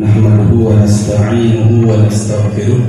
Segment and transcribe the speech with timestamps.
[0.00, 2.80] نحمده ونستعينه ونستغفره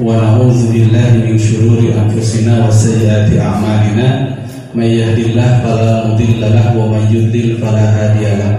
[0.00, 4.36] ونعوذ بالله من شرور انفسنا وسيئات اعمالنا
[4.74, 8.58] من يهد الله فلا مضل له ومن يضلل فلا هادي له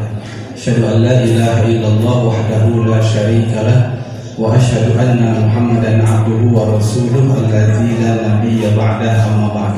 [0.58, 3.94] اشهد ان لا اله الا الله وحده لا شريك له
[4.40, 9.76] واشهد ان محمدا عبده ورسوله الذي لا نبي بعده اما بعد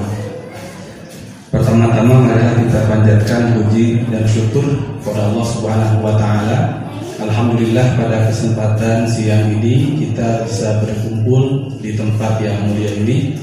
[1.49, 4.63] Pertama-tama marilah kita panjatkan puji dan syukur
[5.01, 6.78] kepada Allah Subhanahu wa taala
[7.19, 13.35] Alhamdulillah pada kesempatan siang ini kita bisa berkumpul di tempat yang mulia ini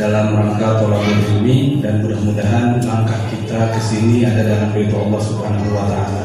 [0.00, 5.76] dalam rangka tolakul ilmi dan mudah-mudahan langkah kita ke sini ada dalam ridho Allah Subhanahu
[5.76, 6.24] wa taala.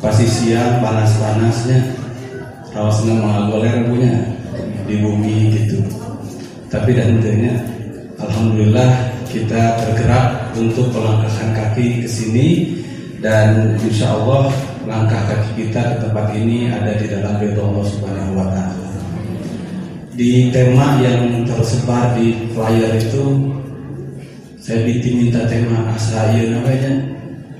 [0.00, 1.78] Pasti siang panas-panasnya
[2.72, 4.14] rawasnya mengagoler punya
[4.88, 5.84] di bumi gitu.
[6.72, 7.52] Tapi dan tentunya
[8.16, 8.88] alhamdulillah
[9.28, 12.48] kita bergerak untuk melangkahkan kaki ke sini
[13.20, 14.48] dan insya Allah
[14.88, 18.88] langkah kaki kita ke tempat ini ada di dalam ridho Allah Subhanahu Wa Taala.
[20.16, 23.52] Di tema yang tersebar di flyer itu
[24.58, 27.04] saya diminta tema asraya namanya.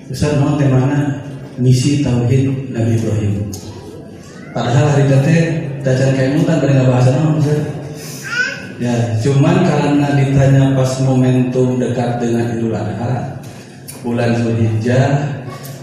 [0.09, 1.21] Besar mau temanya
[1.61, 3.53] misi tauhid Nabi Ibrahim.
[4.57, 5.37] Padahal hari tete
[5.85, 7.61] dacan kayak kan beri bahasa Ustaz.
[8.79, 13.43] Ya, cuman karena ditanya pas momentum dekat dengan Idul Adha,
[14.07, 15.19] bulan Zulhijjah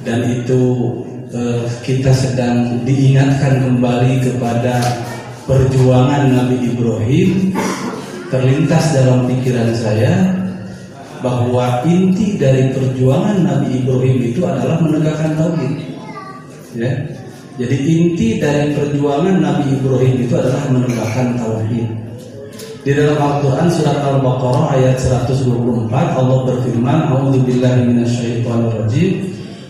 [0.08, 0.64] dan itu
[1.36, 4.80] eh, kita sedang diingatkan kembali kepada
[5.44, 7.54] perjuangan Nabi Ibrahim
[8.32, 10.34] terlintas dalam pikiran saya
[11.22, 15.74] bahwa inti dari perjuangan Nabi Ibrahim itu adalah menegakkan tauhid.
[16.76, 16.92] Ya.
[17.56, 21.88] Jadi inti dari perjuangan Nabi Ibrahim itu adalah menegakkan tauhid.
[22.86, 29.10] Di dalam Al-Quran surat Al-Baqarah ayat 124 Allah berfirman A'udzu billahi minasyaitonir rajim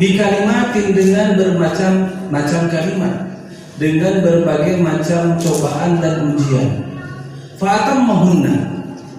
[0.00, 3.28] dikalimatin dengan bermacam macam kalimat
[3.76, 6.88] dengan berbagai macam cobaan dan ujian
[7.60, 8.56] Fatam mahunna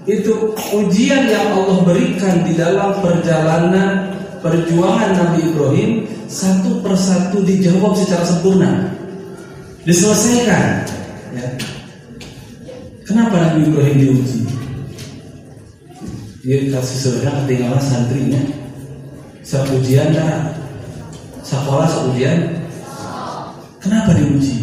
[0.09, 4.09] itu ujian yang Allah berikan di dalam perjalanan
[4.41, 5.91] perjuangan Nabi Ibrahim
[6.25, 8.89] satu persatu dijawab secara sempurna
[9.85, 10.89] diselesaikan
[11.37, 11.45] ya
[13.11, 14.39] Kenapa Nabi Ibrahim diuji?
[16.47, 18.41] Dia kasih sebenarnya ketinggalan santrinya.
[19.43, 20.60] Seujian dah.
[21.41, 22.61] Sekolah seujian.
[23.81, 24.61] Kenapa diuji?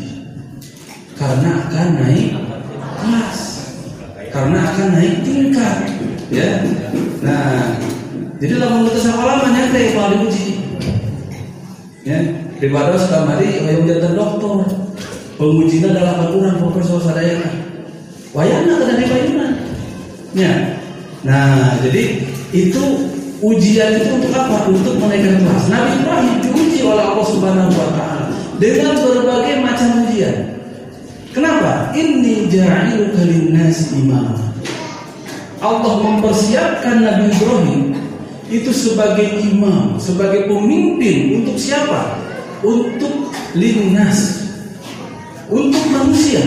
[1.19, 2.39] Karena akan naik
[3.03, 3.39] kelas.
[4.31, 5.77] Karena akan naik tingkat.
[6.31, 6.63] Ya.
[7.19, 7.75] Nah,
[8.39, 10.63] jadi lamun kita sekolah mah nyantai kalau diuji.
[12.07, 12.23] Ya,
[12.63, 14.79] daripada sekamari yang jadi dokter.
[15.39, 17.69] Pengujinya adalah aturan profesor sadayana
[18.35, 19.53] wayana kada payunan.
[20.37, 20.53] Ya.
[21.27, 22.23] Nah, jadi
[22.55, 22.83] itu
[23.39, 24.67] ujian itu untuk apa?
[24.67, 25.65] Untuk menaikkan kelas.
[25.71, 28.27] Nabi Ibrahim diuji oleh Allah Subhanahu wa taala
[28.59, 30.59] dengan berbagai macam ujian.
[31.31, 31.95] Kenapa?
[31.95, 34.35] Ini ja'iluka lin-nas imam.
[35.59, 37.83] Allah mempersiapkan Nabi Ibrahim
[38.49, 42.19] itu sebagai imam, sebagai pemimpin untuk siapa?
[42.65, 44.51] Untuk linnas.
[45.49, 46.43] Untuk manusia.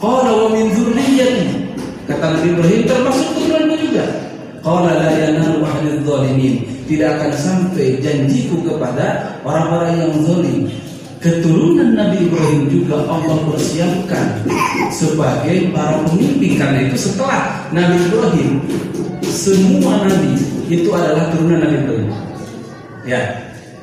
[0.00, 1.46] Qala wa min dzurriyyati.
[2.08, 4.04] Kata Nabi Ibrahim termasuk keturunannya juga.
[4.62, 5.62] Qala la yanalu.
[6.92, 10.68] Tidak akan sampai janjiku kepada orang-orang yang zalim.
[11.22, 14.44] Keturunan Nabi Ibrahim juga Allah persiapkan
[14.92, 18.50] sebagai para pemimpin karena itu setelah Nabi Ibrahim
[19.24, 20.36] semua nabi
[20.68, 22.10] itu adalah turunan Nabi Ibrahim.
[23.08, 23.22] Ya.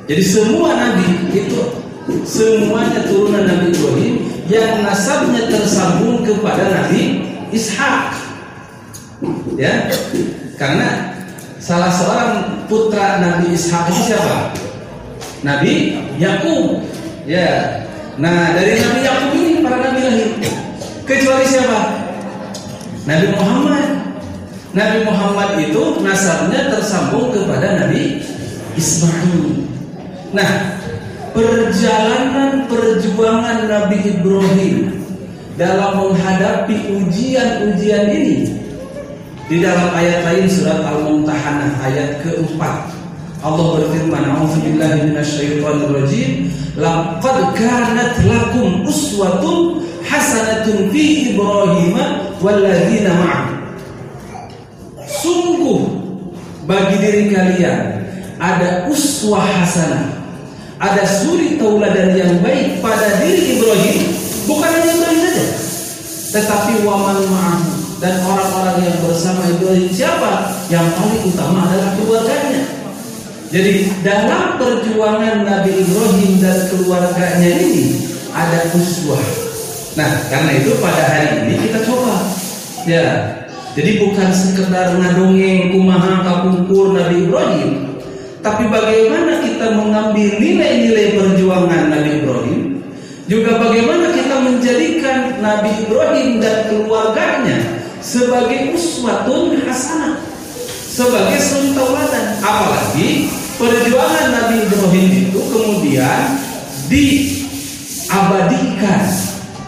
[0.05, 1.63] Jadi semua nabi itu
[2.27, 4.13] semuanya turunan Nabi Ibrahim
[4.51, 8.19] yang nasabnya tersambung kepada Nabi Ishak.
[9.57, 9.89] Ya,
[10.59, 11.15] karena
[11.63, 12.31] salah seorang
[12.67, 14.51] putra Nabi Ishak itu siapa?
[15.39, 16.83] Nabi Yakub.
[17.23, 17.79] Ya,
[18.19, 20.29] nah dari Nabi Yakub ini para nabi lahir.
[21.07, 21.79] Kecuali siapa?
[23.07, 23.85] Nabi Muhammad.
[24.69, 28.21] Nabi Muhammad itu nasabnya tersambung kepada Nabi
[28.77, 29.65] Ismail.
[30.29, 30.77] Nah,
[31.33, 35.01] perjalanan perjuangan Nabi Ibrahim
[35.57, 38.68] dalam menghadapi ujian-ujian ini
[39.49, 42.93] di dalam ayat lain surat Al-Mumtahanah ayat keempat
[43.39, 46.51] Allah berfirman, "A'udzubillahi minasyaitonirrajim.
[46.75, 51.95] Laqad kanat lakum uswatun hasanatun fi Ibrahim
[52.43, 53.55] walladzina ma'ahu."
[55.07, 55.87] Sungguh
[56.67, 58.05] bagi diri kalian
[58.43, 60.19] ada uswah hasanah.
[60.79, 63.99] Ada suri tauladan yang baik pada diri Ibrahim,
[64.47, 65.47] bukan hanya Ibrahim saja,
[66.39, 67.68] tetapi waman ma'ahu
[67.99, 70.55] dan orang-orang yang bersama Ibrahim siapa?
[70.71, 72.63] Yang paling utama adalah keluarganya.
[73.51, 73.71] Jadi
[74.05, 79.19] dalam perjuangan Nabi Ibrahim dan keluarganya ini ada uswah.
[79.97, 82.23] Nah, karena itu pada hari ini kita coba
[82.87, 83.35] ya
[83.75, 87.99] jadi bukan sekedar ngadongeng kumaha kapungkur Nabi Ibrahim,
[88.41, 92.61] tapi bagaimana kita mengambil nilai-nilai perjuangan Nabi Ibrahim,
[93.29, 97.59] juga bagaimana kita menjadikan Nabi Ibrahim dan keluarganya
[97.99, 100.19] sebagai uswatun hasanah,
[100.87, 102.39] sebagai suri tauladan.
[102.43, 103.29] Apalagi
[103.59, 106.39] perjuangan Nabi Ibrahim itu kemudian
[106.87, 107.69] diabadikan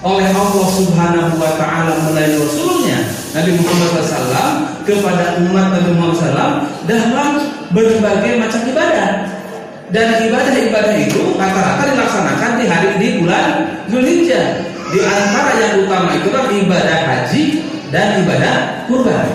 [0.01, 3.05] oleh Allah Subhanahu wa taala melalui rasulnya
[3.37, 7.37] Nabi Muhammad SAW kepada umat Nabi Muhammad SAW dalam
[7.69, 9.29] berbagai macam ibadah
[9.93, 16.27] dan ibadah-ibadah itu rata-rata dilaksanakan di hari di bulan Zulhijjah di antara yang utama itu
[16.33, 17.43] kan ibadah haji
[17.91, 19.27] dan ibadah kurban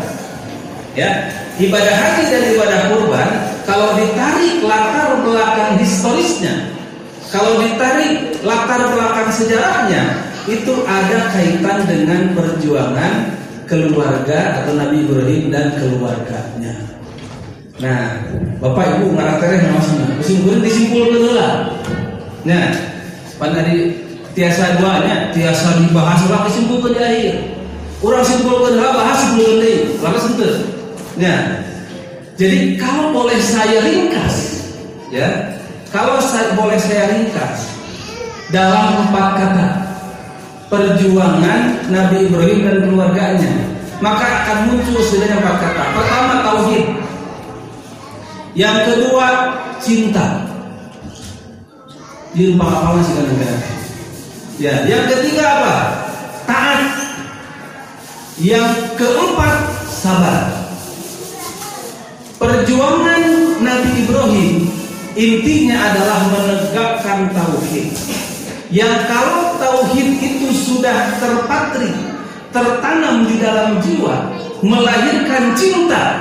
[0.97, 1.29] ya
[1.61, 3.29] ibadah haji dan ibadah kurban
[3.69, 6.73] kalau ditarik latar belakang historisnya
[7.29, 13.35] kalau ditarik latar belakang sejarahnya itu ada kaitan dengan perjuangan
[13.67, 16.75] keluarga atau Nabi Ibrahim dan keluarganya.
[17.83, 18.23] Nah,
[18.63, 21.55] Bapak Ibu ngaratereh maksudnya, kesimpulan disimpulkan lah.
[22.47, 22.73] Nah,
[23.37, 27.35] pada di tiasa duanya, tiasa dibahas lah disimpulkan di akhir.
[28.07, 30.55] Orang simpulkan lah bahas sebelum ini, lalu sentuh.
[31.19, 31.59] Nah,
[32.39, 34.63] jadi kalau boleh saya ringkas,
[35.11, 35.59] ya,
[35.91, 37.67] kalau saya, boleh saya ringkas
[38.55, 39.69] dalam empat kata,
[40.71, 43.67] perjuangan Nabi Ibrahim dan keluarganya
[44.01, 45.85] maka akan muncul sebenarnya empat kata.
[45.97, 46.87] Pertama tauhid.
[48.57, 49.27] Yang kedua
[49.81, 50.27] cinta.
[52.37, 53.25] Di rumah apa sih kan?
[54.61, 55.75] Ya yang ketiga apa?
[56.45, 56.81] Taat
[58.37, 58.69] yang
[59.01, 60.53] keempat sabar
[62.37, 63.25] perjuangan
[63.65, 64.55] Nabi Ibrahim
[65.17, 67.97] intinya adalah menegakkan tauhid
[68.75, 71.87] yang kalau tauhid itu sudah terpatri,
[72.51, 74.27] tertanam di dalam jiwa,
[74.59, 76.19] melahirkan cinta,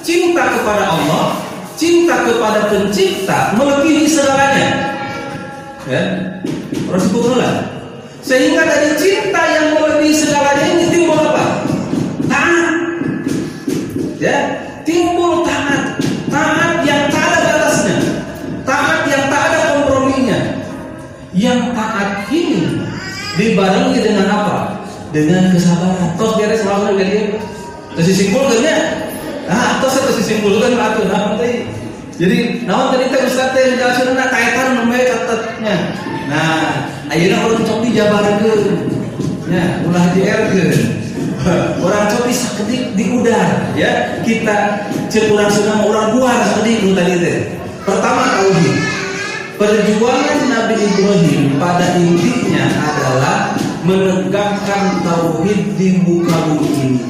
[0.00, 1.36] cinta kepada Allah,
[1.76, 4.96] cinta kepada pencipta, melebihi segalanya.
[5.84, 6.02] Ya,
[6.88, 7.68] Rasulullah.
[8.24, 10.17] Sehingga dari cinta yang melebihi
[25.18, 26.14] Dengan kesabaran.
[26.14, 27.40] Terus dia selalu dengan dia.
[27.98, 28.76] Terus simpulkannya.
[29.50, 31.66] Ah, terus terus simpulkan atuh nah tadi.
[32.18, 35.76] Jadi, naon tadi teh Ustaz teh jelasin na kaitan nomor catatnya.
[36.26, 38.90] Nah, ayeuna urang cobi jabarkeun.
[39.48, 40.70] Ya, ulah dierkeun.
[41.86, 44.18] Orang cobi sakedik di udara, ya.
[44.26, 47.36] Kita cek urang sunah urang buar sakedik nu tadi teh.
[47.86, 48.76] Pertama tauhid.
[49.58, 57.02] Perjuangan Nabi Ibrahim pada intinya adalah menegakkan tauhid di muka bumi ini.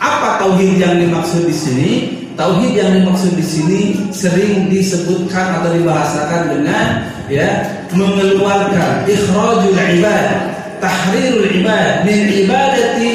[0.00, 1.90] Apa tauhid yang dimaksud di sini?
[2.36, 3.80] Tauhid yang dimaksud di sini
[4.12, 7.60] sering disebutkan atau dibahasakan dengan ya
[7.92, 10.28] mengeluarkan ikhrajul ibad,
[10.80, 13.10] tahrirul ibad min ibadati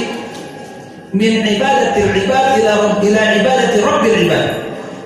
[1.16, 4.48] min ibadati ibad ila ila ibadati rabbil ibad.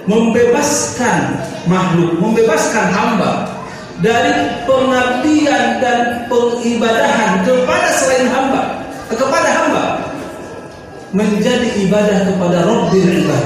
[0.09, 1.37] Membebaskan
[1.69, 3.58] makhluk, membebaskan hamba
[3.99, 5.99] dari pengabdian dan
[6.31, 8.61] pengibadahan kepada selain hamba,
[9.11, 9.83] kepada hamba
[11.11, 13.45] menjadi ibadah kepada Rabbil Ibad.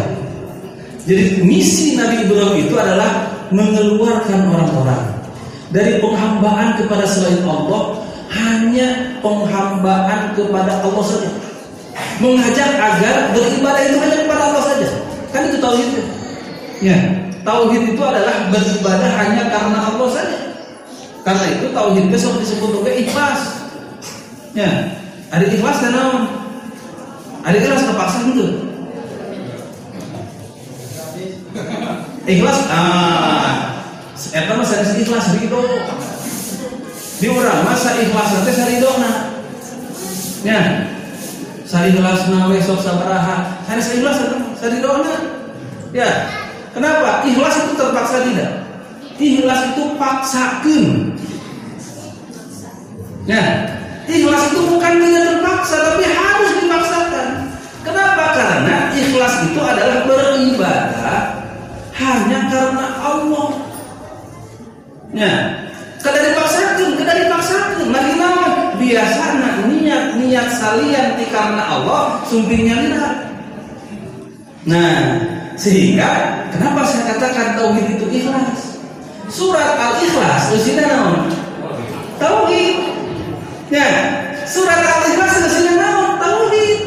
[1.04, 5.04] Jadi misi Nabi Ibrahim itu adalah mengeluarkan orang-orang
[5.74, 8.00] dari penghambaan kepada selain Allah
[8.32, 11.30] hanya penghambaan kepada Allah saja.
[12.22, 14.90] Mengajak agar beribadah itu hanya kepada Allah saja.
[15.34, 15.90] Kan itu tauhid.
[16.84, 16.98] Ya,
[17.44, 20.40] tauhid itu adalah beribadah hanya karena Allah saja.
[21.24, 23.42] Karena itu tauhid besok disebut juga ikhlas.
[24.52, 24.70] Ya,
[25.32, 25.96] ada ikhlas dan
[27.44, 28.48] Ada ikhlas kepaksa itu.
[32.24, 33.76] Ikhlas ah
[34.32, 35.60] eta mah sanes ikhlas ridho.
[37.20, 39.12] Di urang mah ikhlas teh saridona.
[40.48, 40.62] Ya.
[41.68, 43.60] Sari ikhlas na we sok sabaraha.
[43.68, 44.24] Sanes ikhlas
[44.56, 45.14] saridona.
[45.92, 46.43] Ya.
[46.74, 47.22] Kenapa?
[47.30, 48.52] Ikhlas itu terpaksa tidak.
[49.22, 50.84] Ikhlas itu paksakan.
[53.24, 53.44] Ya,
[54.10, 57.28] ikhlas itu bukan tidak terpaksa, tapi harus dipaksakan.
[57.86, 58.24] Kenapa?
[58.36, 61.22] Karena ikhlas itu adalah beribadah
[61.94, 63.50] hanya karena Allah.
[65.14, 65.34] Ya,
[66.02, 67.88] kada dipaksakan, kada dipaksakan.
[67.94, 69.24] Lagi nama biasa
[69.70, 73.16] niat niat salian karena Allah sumpingnya lihat.
[74.64, 75.00] Nah,
[75.54, 76.10] sehingga
[76.50, 78.82] kenapa saya katakan tauhid itu ikhlas?
[79.30, 81.32] Surat Al-Ikhlas isinya naon?
[82.22, 82.78] Tauhid.
[83.74, 83.88] Ya,
[84.46, 86.10] surat Al-Ikhlas isinya naon?
[86.22, 86.80] Tauhid.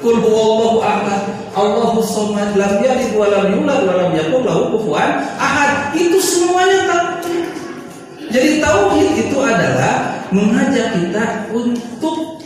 [0.00, 5.20] Kul huwallahu ahad, Allahu samad, lam yalid wa lam yulad wa lam yakul lahu kufuwan
[5.36, 5.92] ahad.
[5.92, 7.44] Itu semuanya tauhid.
[8.30, 12.40] Jadi tauhid itu adalah mengajak kita untuk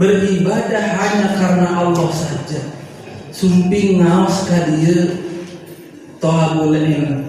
[0.00, 2.60] beribadah hanya karena Allah saja
[3.36, 5.12] sumping ngaos ka dieu
[6.16, 7.28] tohabul ilm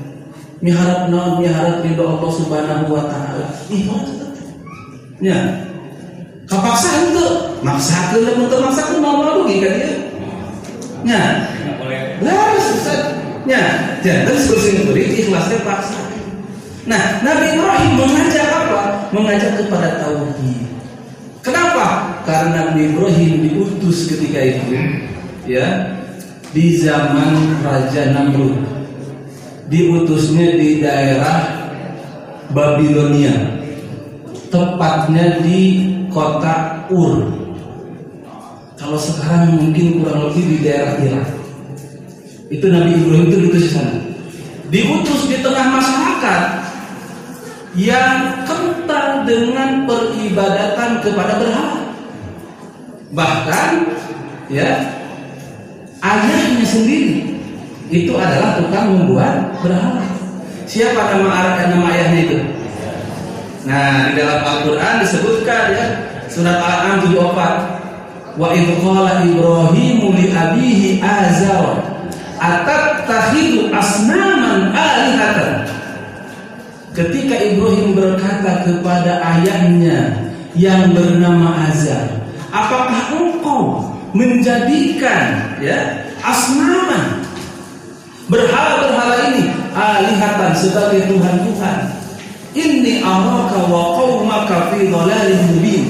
[0.64, 3.46] miharap naon miharap ridho Allah subhanahu wa ta'ala.
[3.68, 4.08] Ikhlas
[5.20, 5.68] ya.
[6.48, 7.26] Kapaksa itu
[7.60, 9.96] maksakeun lamun teu maksakeun mau mau rugi ka dieu
[11.04, 11.52] nya
[12.24, 13.62] laras ustaz nya
[14.00, 16.00] jangan seusin kuring ikhlas teh paksa.
[16.88, 19.12] Nah Nabi Ibrahim mengajak apa?
[19.12, 20.64] Mengajak kepada tauhid.
[21.44, 22.16] Kenapa?
[22.24, 25.04] Karena Nabi Ibrahim diutus ketika itu
[25.48, 25.97] ya
[26.56, 28.56] di zaman Raja Namrud.
[29.68, 31.44] Diutusnya di daerah
[32.56, 33.36] Babilonia.
[34.48, 37.28] Tepatnya di kota Ur.
[38.80, 41.28] Kalau sekarang mungkin kurang lebih di daerah Irak.
[42.48, 43.96] Itu Nabi Ibrahim itu diutus di sana.
[44.72, 46.44] Diutus di tengah masyarakat
[47.76, 51.84] yang kental dengan peribadatan kepada berhala.
[53.12, 53.72] Bahkan
[54.48, 54.97] ya
[56.02, 57.38] ayahnya sendiri
[57.88, 60.04] itu adalah tukang membuat berhala.
[60.68, 62.38] Siapa nama nama ayahnya itu?
[63.68, 65.86] Nah, di dalam Al-Qur'an disebutkan ya,
[66.28, 68.38] surat Al-An'am 74.
[68.38, 71.82] Wa idh qala Ibrahim li abihi azar
[72.38, 75.66] atattakhidhu asnaman alihatan.
[76.94, 80.18] Ketika Ibrahim berkata kepada ayahnya
[80.58, 82.10] yang bernama Azar,
[82.50, 83.86] apakah engkau
[84.16, 87.24] menjadikan ya asnaman.
[88.28, 91.96] Berhala-berhala ini alihatan sebagai tuhan-tuhan
[92.52, 95.86] inni araka wa qaumaka fi dhalalin mubin.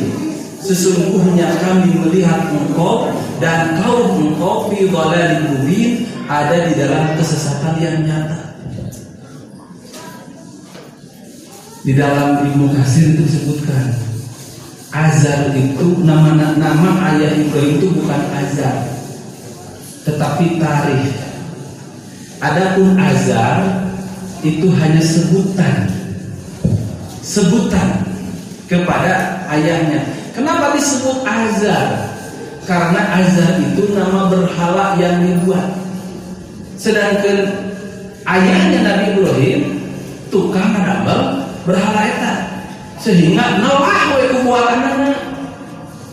[0.61, 3.09] Sesungguhnya kami melihat engkau
[3.41, 8.37] dan kaum engkau fi dhalalin mubin ada di dalam kesesatan yang nyata.
[11.87, 13.95] Di dalam ilmu kasir disebutkan
[14.97, 18.81] Azar itu nama nama ayah Ibrahim itu bukan Azar,
[20.09, 21.13] tetapi tarikh.
[22.41, 23.61] Adapun Azar
[24.41, 25.85] itu hanya sebutan,
[27.21, 28.09] sebutan
[28.65, 30.01] kepada ayahnya.
[30.33, 32.17] Kenapa disebut Azar?
[32.65, 35.77] Karena Azar itu nama berhala yang dibuat.
[36.77, 37.53] Sedangkan
[38.25, 39.61] ayahnya Nabi Ibrahim
[40.33, 42.46] tukang nambal berhala itu
[42.97, 45.13] sehingga nalah we kubuatanana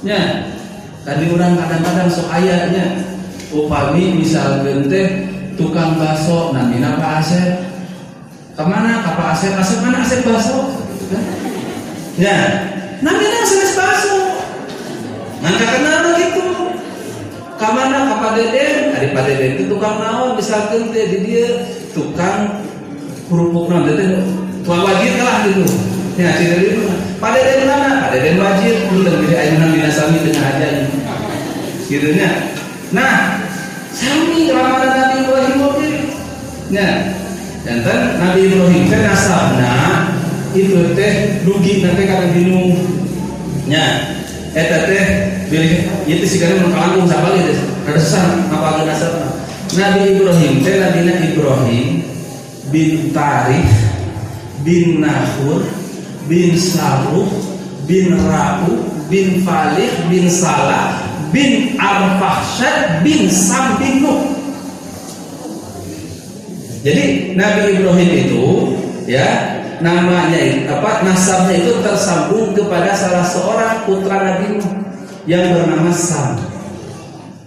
[0.04, 0.20] nya
[1.04, 3.00] tadi orang kadang-kadang sok ayahnya
[3.54, 5.06] upami misalkan teh
[5.54, 7.50] tukang baso namina Pak Asep.
[8.54, 9.02] Ke mana?
[9.02, 9.52] Ke Pak Asep?
[9.54, 10.02] Asep mana?
[10.02, 10.74] Asep baso
[12.20, 12.68] ya.
[13.00, 14.16] Namina Asep baso
[15.40, 16.46] ngangkat kenal gitu.
[17.54, 18.76] Kamana ke Pak Deden.
[18.92, 21.48] Ada Pak Deden itu tukang naon misalkan teh di dia.
[21.96, 22.60] Tukang
[23.30, 24.20] kerupuk naon teh
[24.66, 26.94] tuang wajib lah gitu Tidak dari mana?
[27.18, 27.88] Pada dari mana?
[28.06, 28.75] Pada dari wajib.
[28.94, 30.87] Belum dari ayunan binasami dengan aja ini.
[31.90, 32.30] Gitu ya.
[32.94, 33.42] Nah,
[33.90, 35.90] sami ramadan Nabi Ibrahim oke.
[36.71, 37.18] Ya.
[37.66, 39.75] Dan kan Nabi Ibrahim teh nasabna
[40.54, 42.78] itu teh rugi nanti karena bingung.
[43.66, 44.14] Ya.
[44.54, 45.06] Eta teh
[45.50, 47.59] bilih itu sih karena mengkalangkung sabali teh.
[47.90, 49.35] Ada sesan apa nasabna.
[49.75, 51.87] Nabi Ibrahim teh Nabi Ibrahim
[52.71, 53.71] bin Tarikh
[54.62, 55.83] bin Nahur
[56.28, 57.28] bin Saruh
[57.84, 58.80] bin Ra'u
[59.12, 61.04] bin Falih bin Salah
[61.34, 64.22] bin Arfahsyad bin Sam bin Nuh.
[66.84, 68.44] Jadi Nabi Ibrahim itu
[69.08, 70.38] ya namanya
[70.68, 74.68] apa nasabnya itu tersambung kepada salah seorang putra Nabi Nuh
[75.24, 76.38] yang bernama Sam.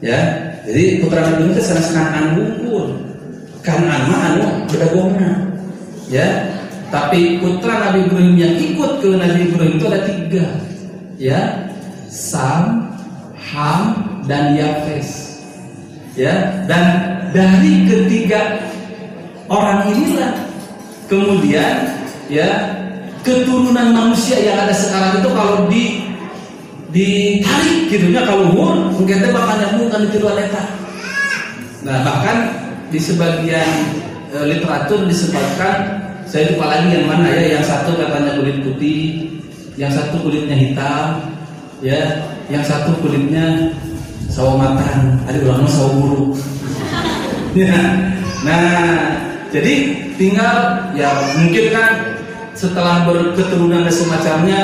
[0.01, 0.19] Ya,
[0.65, 2.85] jadi putra Nabi Nuh itu salah Kanan unggul.
[3.61, 5.53] Kanan mah anu bedagongna.
[6.07, 6.56] Ya,
[6.87, 10.45] tapi putra Nabi Ibrahim yang ikut ke Nabi Ibrahim itu ada tiga,
[11.19, 11.41] ya,
[12.07, 12.87] Sam,
[13.51, 13.81] Ham,
[14.27, 15.39] dan Yafes.
[16.17, 16.85] Ya, dan
[17.29, 18.57] dari ketiga
[19.51, 20.33] orang inilah
[21.05, 21.93] kemudian
[22.27, 22.49] ya
[23.21, 25.83] keturunan manusia yang ada sekarang itu kalau di
[26.89, 30.19] ditarik gitu nya kalau hur mungkin teh bakal nyambung kan itu.
[31.83, 32.37] Nah bahkan
[32.87, 33.69] di sebagian
[34.31, 39.31] e, literatur disebutkan saya lupa lagi yang mana ya yang satu katanya kulit putih,
[39.79, 41.23] yang satu kulitnya hitam,
[41.79, 43.71] ya, yang satu kulitnya
[44.27, 46.31] sawo matang, ada ulama sawo buruk.
[47.63, 47.79] ya.
[48.45, 49.17] Nah,
[49.49, 49.73] jadi
[50.19, 51.91] tinggal ya mungkin kan
[52.57, 54.61] setelah berketurunan dan semacamnya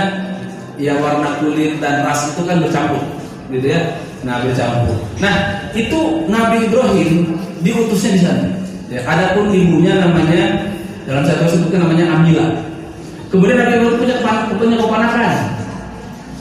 [0.82, 3.06] ya warna kulit dan ras itu kan bercampur
[3.54, 3.82] gitu ya
[4.26, 8.46] nah bercampur nah itu Nabi Ibrahim diutusnya di sana
[8.90, 10.73] ya, adapun ibunya namanya
[11.04, 12.48] dalam satu sebutkan namanya Amila.
[13.28, 14.16] Kemudian Nabi Ibrahim punya
[14.56, 15.34] punya keponakan.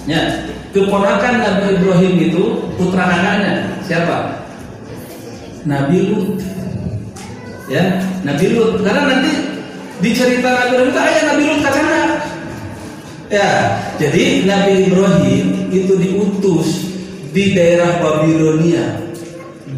[0.04, 0.20] Ya
[0.72, 2.42] keponakan Nabi Ibrahim itu
[2.76, 3.52] putra anaknya.
[3.86, 4.44] Siapa?
[5.66, 6.38] Nabi Lut.
[7.70, 8.82] Ya Nabi Lut.
[8.84, 9.32] Karena nanti
[10.02, 12.02] di cerita Nabi Ibrahim itu ayah Nabi Lut kacana
[13.32, 16.84] Ya, jadi Nabi Ibrahim itu diutus
[17.32, 19.00] di daerah Babilonia,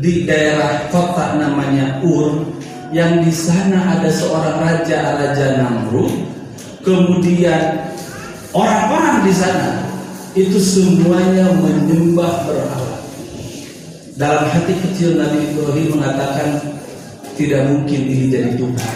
[0.03, 2.43] di daerah kota namanya Ur,
[2.95, 6.15] yang di sana ada seorang raja Raja Namrud.
[6.87, 7.91] Kemudian
[8.55, 9.83] orang-orang di sana
[10.39, 13.03] itu semuanya menyembah berhala.
[14.15, 16.49] Dalam hati kecil Nabi Ibrahim mengatakan
[17.35, 18.95] tidak mungkin ini jadi Tuhan.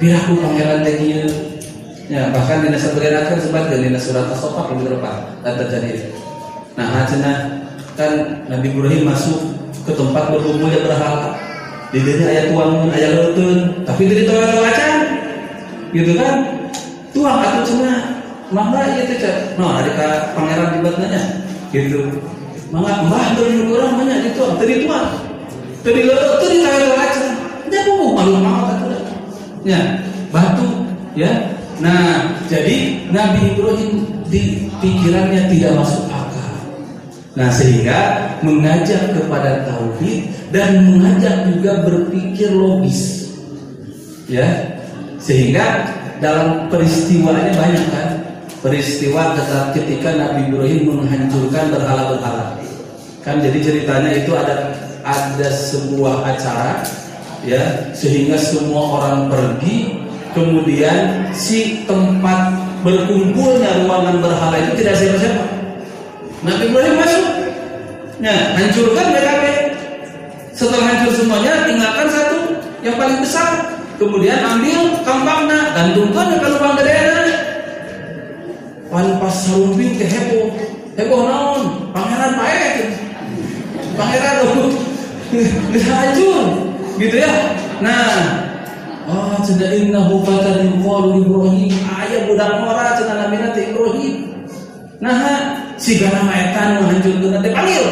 [0.00, 1.52] Pihakku pangeran Tegil
[2.12, 6.12] Ya, bahkan di nasa akan sebagai di surat as-sofak lebih depan dan terjadi.
[6.76, 7.32] Nah, cina
[7.96, 9.40] kan Nabi Ibrahim masuk
[9.88, 11.51] ke tempat berkumpulnya berhala.
[11.92, 14.96] Diri ayat tuang ayat lutun, tapi dari tuang wacan,
[15.92, 16.34] gitu kan?
[17.12, 18.16] Tuang atau cina,
[18.48, 19.20] mangga iya teh
[19.60, 21.20] no ada ka pangeran di batnanya,
[21.68, 22.08] gitu.
[22.72, 25.08] Mangga mbah dari orang banyak itu, dari tuang,
[25.84, 27.28] dari lutun di ayat wacan,
[27.68, 28.72] dia mau malu mau
[29.62, 30.00] Ya,
[30.32, 30.64] batu,
[31.12, 31.60] ya.
[31.76, 33.92] Nah, jadi Nabi Ibrahim
[34.32, 36.31] di pikirannya tidak masuk akal.
[37.32, 43.32] Nah, sehingga mengajak kepada tauhid dan mengajak juga berpikir logis.
[44.28, 44.44] Ya.
[45.16, 45.88] Sehingga
[46.20, 48.08] dalam peristiwanya banyak kan?
[48.62, 49.34] Peristiwa
[49.74, 52.60] ketika Nabi Ibrahim menghancurkan berhala-berhala.
[53.26, 54.70] Kan jadi ceritanya itu ada
[55.02, 56.86] ada sebuah acara
[57.42, 65.44] ya sehingga semua orang pergi Kemudian si tempat berkumpulnya ruangan berhala itu tidak siapa-siapa.
[66.42, 67.26] Nabi Ibrahim masuk.
[68.18, 69.44] Nah, hancurkan BKP.
[70.52, 72.38] Setelah hancur semuanya, tinggalkan satu
[72.82, 73.78] yang paling besar.
[73.96, 77.22] Kemudian ambil kampangnya dan tunggukan ke lubang gedenya.
[78.90, 80.50] Pan pas sarumping ke heboh.
[80.98, 81.62] Heboh naon?
[81.94, 82.74] Pangeran baik.
[83.94, 84.36] Pangeran
[85.72, 86.44] bisa hancur.
[86.98, 87.32] Gitu ya.
[87.80, 88.42] Nah,
[89.02, 91.74] Oh, cina innahu fatan yuqalu Ibrahim.
[91.90, 94.14] Ayah budak mora cina nabi nanti Ibrahim.
[95.02, 97.84] Nah, si gana maetan menghancurkan nanti panggil.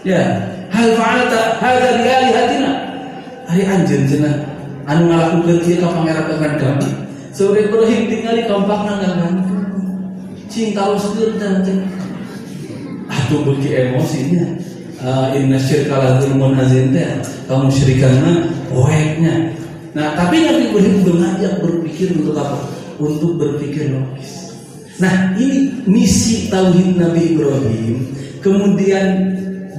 [0.00, 0.40] Ya,
[0.72, 2.72] hal fa'alta hadza bi alihatina.
[3.44, 4.32] Hari anjeun cina
[4.88, 6.88] anu ngalakukeun kieu ka pangeran kami.
[7.36, 9.34] Sore Ibrahim tinggali kampakna ngan
[10.50, 11.62] Cinta uskeun dan
[13.06, 14.56] Atuh beuki emosinya.
[15.00, 17.08] Uh, inna syirka la dzulmun azim teh
[17.48, 18.36] kamu syirikan mah
[18.68, 19.48] poeknya
[19.90, 22.62] Nah, tapi Nabi Ibrahim mengajak berpikir untuk apa?
[23.02, 24.39] Untuk berpikir logis.
[25.00, 28.04] Nah, ini misi tauhid Nabi Ibrahim.
[28.44, 29.08] Kemudian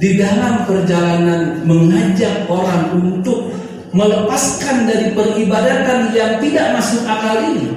[0.02, 3.54] di dalam perjalanan mengajak orang untuk
[3.94, 7.70] melepaskan dari peribadatan yang tidak masuk akal ini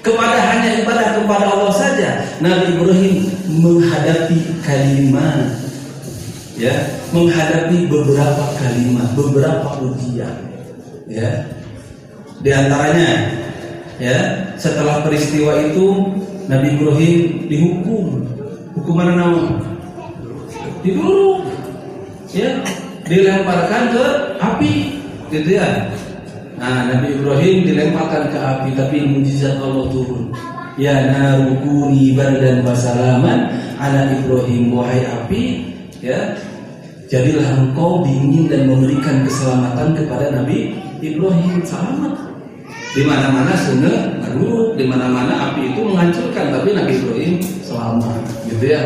[0.00, 2.10] kepada hanya ibadah kepada Allah saja.
[2.40, 3.16] Nabi Ibrahim
[3.60, 5.52] menghadapi kalimat
[6.56, 6.74] ya,
[7.12, 10.52] menghadapi beberapa kalimat, beberapa ujian
[11.12, 11.44] ya
[12.42, 13.28] di antaranya
[14.02, 14.18] ya
[14.58, 16.10] setelah peristiwa itu
[16.50, 18.26] Nabi Ibrahim dihukum.
[18.74, 19.62] Hukuman nama
[20.82, 21.46] dibunuh
[22.34, 22.58] ya
[23.06, 24.04] dilemparkan ke
[24.42, 24.74] api.
[25.30, 25.86] Gitu ya.
[26.58, 30.34] Nah Nabi Ibrahim dilemparkan ke api tapi mujizat Allah turun.
[30.74, 34.74] Ya narukuni dan wasalaman ala Ibrahim.
[34.74, 35.44] Wahai api
[36.02, 36.34] ya
[37.06, 41.62] jadilah engkau dingin dan memberikan keselamatan kepada Nabi Ibrahim.
[41.62, 42.31] Selamat.
[42.92, 47.32] Di mana-mana sungai buruk, di mana-mana api itu menghancurkan, tapi Nabi Ibrahim
[47.64, 48.82] selamat, gitu ya.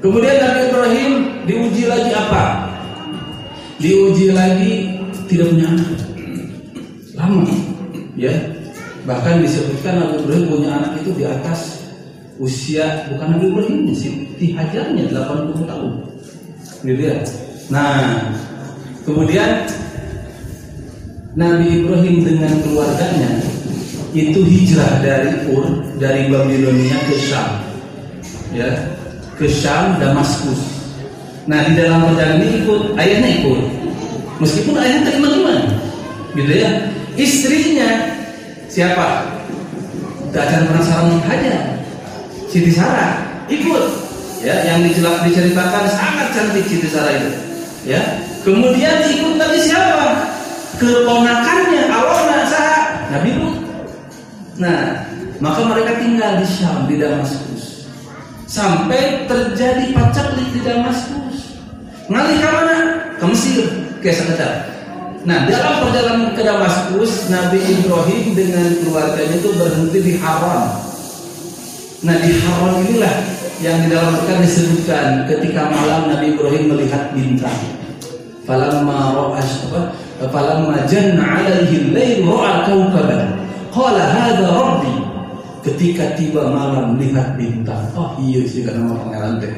[0.00, 1.10] Kemudian Nabi Ibrahim
[1.44, 2.44] diuji lagi apa?
[3.80, 4.72] Diuji lagi
[5.28, 5.88] tidak punya anak.
[7.16, 7.44] Lama,
[8.16, 8.32] ya.
[9.08, 11.80] Bahkan disebutkan Nabi Ibrahim punya anak itu di atas
[12.40, 15.92] usia bukan Nabi Ibrahim sih, dihajarnya 80 tahun.
[16.80, 17.16] Gitu ya.
[17.68, 18.24] Nah,
[19.04, 19.64] kemudian
[21.38, 23.38] Nabi Ibrahim dengan keluarganya
[24.10, 25.62] itu hijrah dari Ur
[26.02, 27.62] dari Babilonia ke Syam.
[28.50, 28.66] Ya
[29.38, 30.58] ke Syam Damaskus.
[31.46, 33.60] Nah di dalam perjalanan ini ikut ayahnya ikut.
[34.42, 35.60] Meskipun ayahnya tak iman-iman
[36.34, 36.70] gitu ya.
[37.14, 38.10] Istrinya
[38.66, 39.30] siapa?
[40.30, 41.54] Dajan penasaran saja
[42.50, 43.86] Siti Sarah ikut.
[44.42, 47.30] Ya yang diceritakan sangat cantik Siti Sarah itu.
[47.86, 48.02] Ya
[48.42, 50.09] kemudian ikut lagi siapa
[50.80, 52.76] keponakannya awalnya sah
[53.12, 53.60] Nabi Lut
[54.60, 55.08] Nah,
[55.40, 57.88] maka mereka tinggal di Syam, di Damaskus.
[58.44, 61.56] Sampai terjadi pacaklik di Damaskus.
[62.12, 62.76] Ngalih ke mana?
[63.16, 63.64] Ke Mesir,
[64.04, 64.68] ke sekedar.
[65.24, 70.76] Nah, dalam perjalanan ke Damaskus, Nabi Ibrahim dengan keluarganya itu berhenti di Haram.
[72.04, 73.16] Nah, di Haram inilah
[73.64, 77.56] yang di dalam Quran disebutkan ketika malam Nabi Ibrahim melihat bintang.
[78.44, 80.09] Falamma ra'as apa?
[80.20, 83.40] Falamma janna 'alaihi al-lail ra'a kawkaban.
[83.72, 84.84] Qala hadha.
[85.60, 87.88] Ketika tiba malam lihat bintang.
[87.96, 89.52] Oh iya sih karena nama pangeran teh.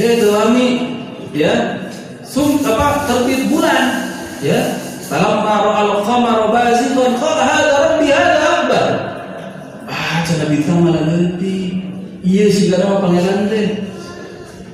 [0.00, 0.96] Eh kami
[1.36, 1.76] ya
[2.24, 4.00] sum apa terbit bulan
[4.40, 4.60] ya
[5.08, 8.86] falamma ra'al qamara bazighan qala hadha rabbi hadha akbar.
[9.88, 11.84] Ah cina bintang malah ngerti.
[12.24, 13.68] Iya sih karena nama pangeran teh.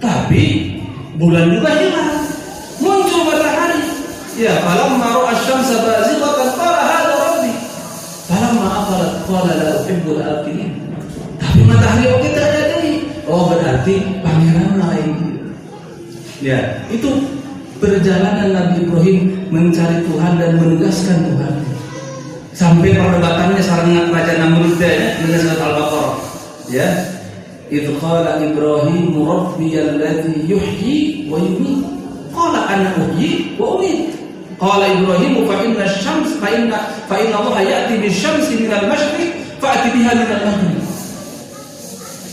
[0.02, 0.44] Tapi
[1.18, 2.22] bulan juga hilang.
[2.78, 3.85] Muncul matahari.
[4.36, 7.16] Ya falamma ra'a syamsa bazighatan qala hadha
[8.28, 10.76] Falamma afarat qala la uhibbul afilin.
[11.40, 12.92] Tapi matahari oke tak jadi.
[13.24, 15.08] Oh berarti pangeran lain.
[16.44, 17.16] Ya, itu
[17.80, 21.54] perjalanan Nabi Ibrahim mencari Tuhan dan menugaskan Tuhan.
[22.52, 26.16] Sampai perdebatannya sarang Raja Namrud ya, surat Al-Baqarah.
[26.68, 26.88] Ya.
[27.72, 31.82] Itu qala Ibrahim rabbiyalladzi yuhyi wa yumiit.
[32.36, 34.15] Qala ana uhyi wa umiit.
[34.56, 39.88] Qala Ibrahim fa inna syams fa inna fa inna Allah ya'ti bisyamsi minal masyriq fa'ti
[39.92, 40.80] biha minal maghrib.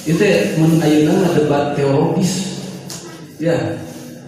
[0.08, 0.24] Itu
[0.60, 2.60] mun ayeuna debat teologis.
[3.40, 3.56] Ya.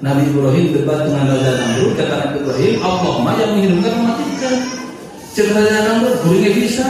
[0.04, 4.56] Nabi Ibrahim debat dengan Raja Namrud kata Nabi Ibrahim Allah mah yang menghidupkan mematikan.
[5.32, 6.86] Cek Raja Namrud gurunya bisa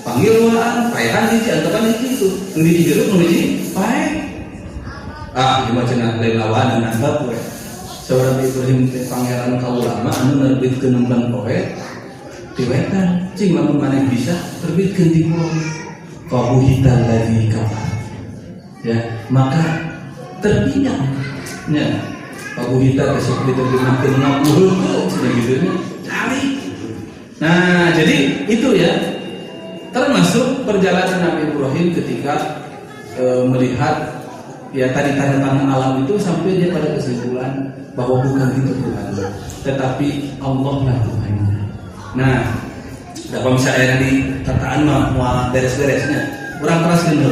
[0.00, 4.24] panggil waan paehan hiji antapan hiji itu nu hiji jeruk nu hiji pae
[5.36, 7.20] ah di macam lain lawan dan anggap
[8.10, 11.58] seorang Ibrahim teh pangeran kaulama anu nerbitkeun nemban poe
[12.58, 14.34] diwetan cing lamun maneh bisa
[14.66, 15.46] terbitkeun di pulau?
[16.26, 17.86] Kabuhitan lagi kafar
[18.82, 18.98] ya
[19.30, 19.62] maka
[20.42, 20.98] terpindah.
[21.70, 21.86] Ya
[22.58, 25.72] kabuhita besok diterjemahkan ngapuh sudah gitu ya.
[26.02, 26.42] Cari.
[27.38, 28.16] Nah jadi
[28.50, 28.90] itu ya.
[29.90, 32.62] Termasuk perjalanan Nabi Ibrahim ketika
[33.18, 34.22] e, melihat
[34.70, 39.06] ya tadi tanda-tanda alam itu sampai dia pada kesimpulan bahwa bukan itu Tuhan.
[39.60, 40.08] Tetapi
[40.40, 41.34] Allah lah Tuhan.
[42.16, 42.36] Nah
[43.30, 44.10] dapat misalnya di
[44.42, 46.20] tataan mah beres-beresnya
[46.58, 47.30] kurang keras dulu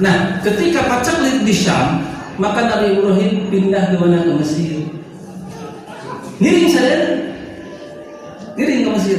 [0.00, 2.04] nah ketika pacaklik di Syam
[2.40, 4.24] maka Nabi Ibrahim pindah ke mana?
[4.24, 4.80] Ke Mesir.
[6.40, 6.96] Ngiring saya
[8.56, 9.18] ngiring ke Mesir.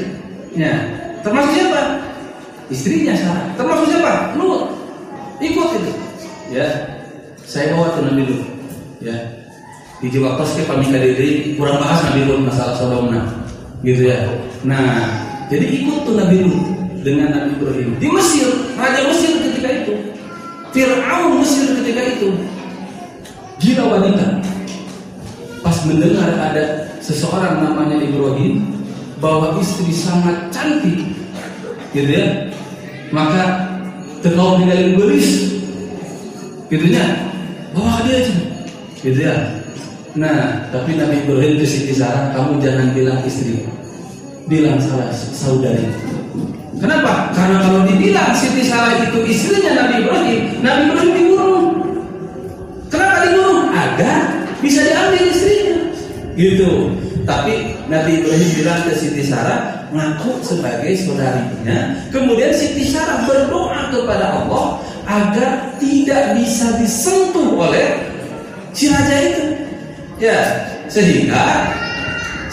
[0.57, 0.73] Ya
[1.21, 2.01] termasuk siapa?
[2.73, 3.45] Istrinya Sarah.
[3.53, 4.33] Termasuk siapa?
[4.41, 4.73] Lut.
[5.37, 5.93] Ikut itu.
[6.49, 6.65] Ya
[7.45, 8.41] saya bawa ke Nabi Lut.
[9.05, 9.15] Ya
[10.01, 13.21] di Jawa Kos ke pamika diri kurang bahas Nabi Lut masalah Sodomna
[13.85, 14.17] gitu ya.
[14.65, 15.05] Nah
[15.53, 16.65] jadi ikut tuh Nabi Lut
[17.05, 17.89] dengan Nabi Ibrahim.
[18.01, 19.93] Di Mesir Raja Mesir ketika itu
[20.73, 22.33] Fir'aun Mesir ketika itu
[23.61, 24.41] gila wanita.
[25.61, 28.65] Pas mendengar ada seseorang namanya Ibrahim
[29.21, 30.97] bahwa istri sangat cantik
[31.93, 32.49] gitu ya.
[33.13, 33.69] Maka
[34.25, 35.61] terkau tinggalin beris
[36.73, 37.05] gitu ya.
[37.77, 38.35] Bawa dia aja
[39.05, 39.60] gitu ya
[40.11, 43.63] Nah, tapi Nabi Ibrahim ke Siti Sarah, kamu jangan bilang istri,
[44.51, 45.87] bilang salah saudari.
[46.75, 47.31] Kenapa?
[47.31, 51.63] Karena kalau dibilang Siti Sarah itu istrinya Nabi Ibrahim, Nabi Ibrahim dibunuh.
[52.91, 53.71] Kenapa dibunuh?
[53.71, 54.19] Agar
[54.59, 55.77] bisa diambil istrinya.
[56.35, 56.71] Gitu.
[57.23, 61.95] Tapi Nabi Ibrahim bilang ke Siti Sarah, ngaku sebagai saudarinya.
[62.11, 64.75] Kemudian Siti Sarah berdoa kepada Allah
[65.07, 67.95] agar tidak bisa disentuh oleh
[68.75, 69.60] si raja itu.
[70.21, 70.37] Ya,
[70.85, 71.73] sehingga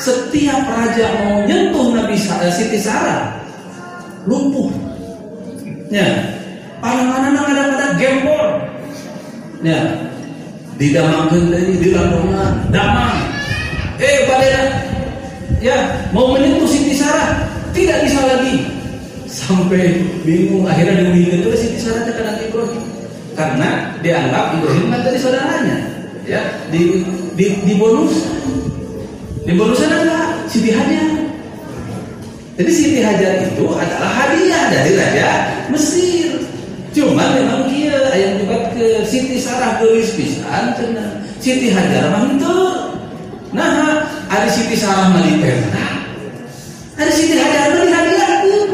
[0.01, 3.37] setiap raja mau nyentuh Nabi eh, Siti Sarah
[4.25, 4.73] lumpuh.
[5.93, 6.09] Ya,
[6.81, 8.65] panangan ada pada gembor.
[9.61, 9.85] Ya,
[10.81, 13.21] di damangkeun deui di landongan, damang.
[14.01, 14.49] Eh, pada
[15.61, 15.77] ya
[16.17, 17.45] mau menyentuh Siti Sarah
[17.77, 18.65] tidak bisa lagi
[19.29, 22.85] sampai bingung akhirnya diulihin itu Siti Sarah Nabi Ibrahim
[23.37, 25.79] karena dianggap Ibrahim kan dari saudaranya
[26.25, 27.05] ya di
[27.39, 28.27] di, di bonus
[29.47, 30.19] di bonusnya ada
[30.51, 31.07] Siti Hajar
[32.59, 35.31] Jadi Siti Hajar itu adalah hadiah dari Raja
[35.71, 36.43] Mesir.
[36.91, 40.75] Cuma memang kia yang buat ke Siti Sarah gelis pisan.
[41.39, 42.27] Siti Hajar mah
[43.55, 45.87] Nah, ada Siti Sarah dipenta.
[46.99, 48.71] Ada Siti Hajar mah dihadiahkeun.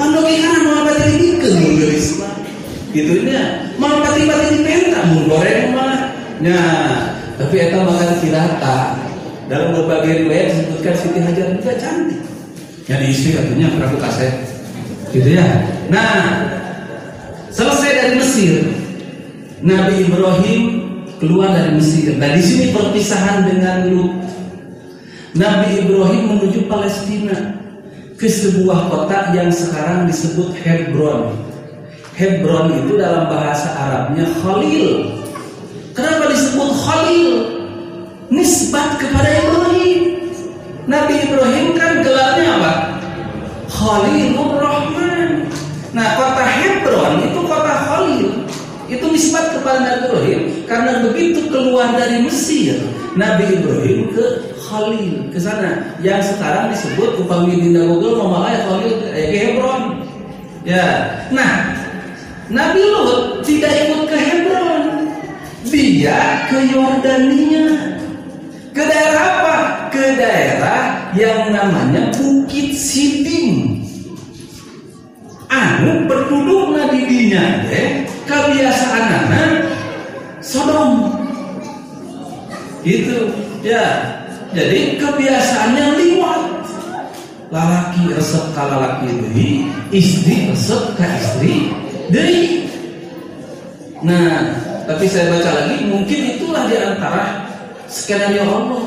[0.00, 2.32] Pandogi kana mau pati dibikeun mun gelis mah.
[2.96, 3.60] Gitu nya.
[3.76, 6.16] Mau pati-pati dipenta mun goreng mah.
[6.40, 8.78] Nah, tapi eta makan kirata.
[9.44, 12.22] Dalam berbagai riwayat disebutkan Siti Hajar juga cantik.
[12.88, 14.32] Jadi istri katanya perahu kaset.
[15.12, 15.44] Gitu ya.
[15.92, 16.48] Nah,
[17.52, 18.64] selesai dari Mesir,
[19.60, 20.62] Nabi Ibrahim
[21.20, 22.16] keluar dari Mesir.
[22.16, 24.14] Dan di sini perpisahan dengan Lut.
[25.34, 27.36] Nabi Ibrahim menuju Palestina
[28.14, 31.36] ke sebuah kota yang sekarang disebut Hebron.
[32.14, 35.20] Hebron itu dalam bahasa Arabnya Khalil.
[35.94, 36.43] Kenapa disebut
[36.94, 37.30] Khalil?
[38.30, 40.30] Nisbat kepada Ibrahim.
[40.86, 42.72] Nabi Ibrahim kan gelarnya apa?
[43.66, 45.50] Khalilur Rahman.
[45.90, 48.30] Nah, kota Hebron itu kota Khalil.
[48.86, 52.78] Itu nisbat kepada Nabi Ibrahim karena begitu keluar dari Mesir,
[53.18, 59.34] Nabi Ibrahim ke Khalil ke sana yang sekarang disebut upami di Google Mamalaya Khalil eh,
[59.34, 59.82] ke Hebron.
[60.62, 61.10] Ya.
[61.34, 61.74] Nah,
[62.54, 64.43] Nabi Lut tidak ikut ke Hebron.
[65.68, 67.66] Dia ke Yordania.
[68.74, 69.56] Ke daerah apa?
[69.94, 73.82] Ke daerah yang namanya Bukit Siding.
[75.46, 79.52] Anu penduduk nadidinya deh kebiasaan anak
[80.42, 81.14] Sodom.
[82.82, 83.30] Gitu
[83.62, 84.12] ya.
[84.54, 86.42] Jadi kebiasaannya liwat.
[87.54, 89.50] Lalaki resep ke lalaki deui,
[89.94, 91.54] istri resep ke istri
[92.10, 92.66] deui.
[94.02, 97.48] Nah, tapi saya baca lagi mungkin itulah di antara
[97.88, 98.84] skenario Allah.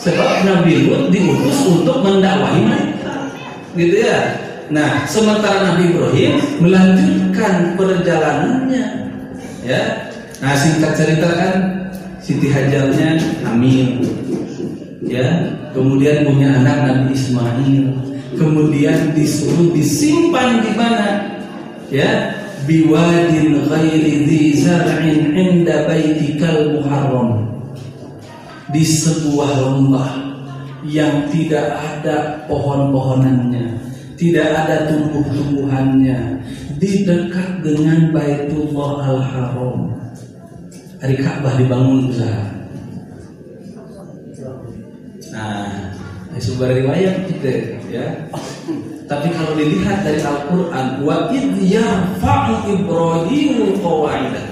[0.00, 3.28] Sebab Nabi Lut diutus untuk mendakwahi mereka.
[3.76, 4.32] Gitu ya.
[4.72, 6.32] Nah, sementara Nabi Ibrahim
[6.62, 8.84] melanjutkan perjalanannya.
[9.60, 10.08] Ya.
[10.40, 11.54] Nah, singkat cerita kan
[12.24, 14.00] Siti Hajarnya hamil.
[15.04, 17.84] Ya, kemudian punya anak Nabi Ismail.
[18.40, 21.08] Kemudian disuruh disimpan di mana?
[21.92, 27.50] Ya, biwadin ghairi dhi zar'in 'inda baitikal muharram
[28.70, 30.10] di sebuah lembah
[30.86, 33.66] yang tidak ada pohon-pohonannya,
[34.16, 36.40] tidak ada tumbuh-tumbuhannya,
[36.80, 39.92] di dekat dengan Baitullah Al-Haram.
[41.00, 42.60] Hari Ka'bah dibangun besar.
[45.30, 45.92] Nah,
[46.40, 48.06] sumber riwayat kita ya.
[49.10, 54.46] Tapi kalau dilihat dari Al-Qur'an, wa id yarfa'u Ibrahimul qawaidah.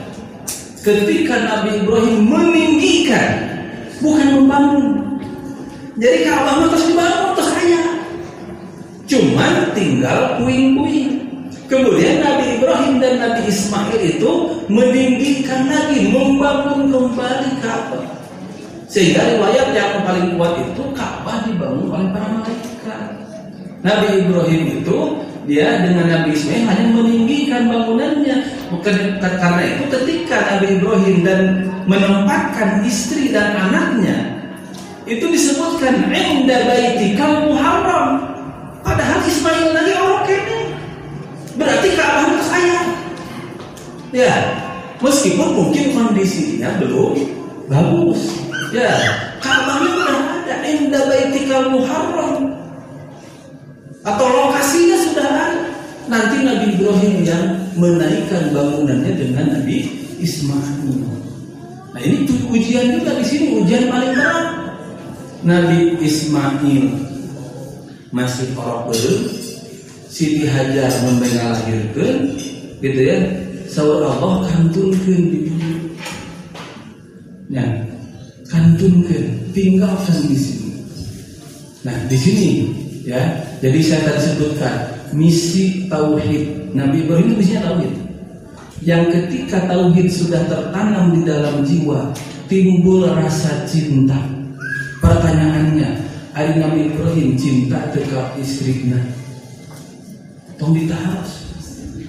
[0.82, 3.54] Ketika Nabi Ibrahim meninggikan
[4.02, 4.86] bukan membangun.
[5.94, 7.82] Jadi Ka'bah terus dibangun terus kaya.
[9.06, 11.22] Cuman tinggal puing-puing.
[11.70, 14.30] Kemudian Nabi Ibrahim dan Nabi Ismail itu
[14.66, 18.02] meninggikan lagi, membangun kembali Ka'bah.
[18.90, 22.38] Sehingga riwayat yang paling kuat itu Ka'bah dibangun oleh para.
[23.82, 24.98] Nabi Ibrahim itu
[25.46, 28.36] dia dengan Nabi Ismail hanya meninggikan bangunannya.
[29.22, 31.40] Karena itu ketika Nabi Ibrahim dan
[31.88, 34.38] menempatkan istri dan anaknya
[35.08, 38.28] itu disebutkan inda baitikal muharram.
[38.84, 40.60] Padahal Ismail lagi orang kene.
[41.56, 42.80] Berarti Ka'bah itu saya.
[44.12, 44.34] Ya,
[45.00, 47.16] meskipun mungkin kondisinya belum
[47.72, 48.36] bagus.
[48.76, 48.92] Ya,
[49.40, 52.52] Ka'bahnya sudah ada inda baitikal muharram
[54.14, 55.48] atau lokasinya sudah ada.
[56.08, 57.44] Nanti Nabi Ibrahim yang
[57.76, 59.84] menaikkan bangunannya dengan Nabi
[60.16, 60.88] Ismail.
[61.92, 64.48] Nah ini ujian juga di sini ujian paling berat.
[65.44, 66.84] Nabi Ismail
[68.08, 68.88] masih orang
[70.08, 72.32] Siti Hajar membela lahirkan,
[72.80, 73.18] gitu ya.
[73.68, 75.52] Saur Allah kantunkan di
[77.48, 77.64] Ya,
[78.48, 80.72] kantunkan, tinggalkan di sini.
[81.84, 82.48] Nah di sini
[83.08, 83.20] ya
[83.58, 84.74] jadi saya tadi sebutkan
[85.10, 86.74] misi tauhid.
[86.78, 87.94] Nabi Ibrahim itu misinya tauhid.
[88.86, 92.14] Yang ketika tauhid sudah tertanam di dalam jiwa,
[92.46, 94.18] timbul rasa cinta.
[95.02, 95.90] Pertanyaannya,
[96.30, 98.98] hari Nabi Ibrahim cinta dekat istrinya.
[100.58, 101.50] Tong ditaros.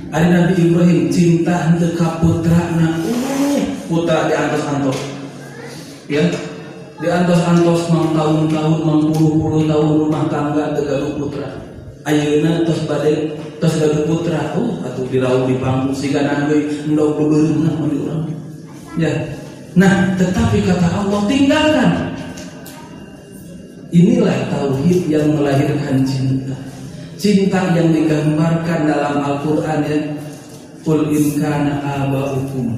[0.10, 4.98] Hari Nabi Ibrahim cinta dekat putra nah, uh, putra di antos-antos.
[6.10, 6.26] Ya,
[7.00, 11.48] di antos-antos mang tahun-tahun mang puluh-puluh tahun rumah tangga tegalu putra
[12.04, 16.20] ayeuna tos badai tos gaduh putra oh atuh dirauh di panggung siga
[16.52, 18.24] we endog bebeureuh di urang
[19.00, 19.12] ya
[19.80, 22.10] nah tetapi kata Allah tinggalkan
[23.90, 26.54] Inilah tauhid yang melahirkan cinta.
[27.18, 29.98] Cinta yang digambarkan dalam Al-Qur'an ya.
[30.86, 32.78] Qul in kana aba'ukum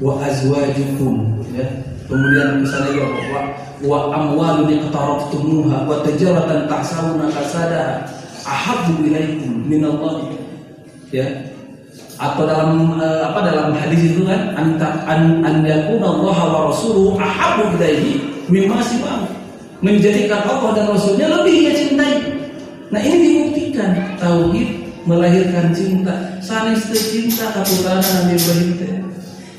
[0.00, 1.68] wa azwajukum ya.
[2.12, 3.40] Kemudian misalnya ya wa,
[3.80, 8.04] wa amwalun iqtaraftumuha wa tijaratan tahsawuna kasada
[8.44, 10.28] ahabbu ilaikum minallah
[11.08, 11.24] ya
[12.20, 17.16] atau dalam uh, apa dalam hadis itu kan anta an an yakuna Allah wa rasuluhu
[17.16, 18.20] ahabbu ilaihi
[18.52, 18.84] mimma
[19.80, 22.14] menjadikan Allah dan Rasulnya lebih dia cintai.
[22.94, 24.68] Nah ini dibuktikan tauhid
[25.08, 26.38] melahirkan cinta.
[26.38, 29.11] Sanes cinta kaputana Nabi Ibrahim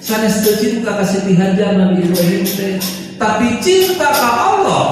[0.03, 2.75] Sanes cinta kasih Hajar Nabi Ibrahim teh.
[3.15, 4.85] Tapi cinta ke Allah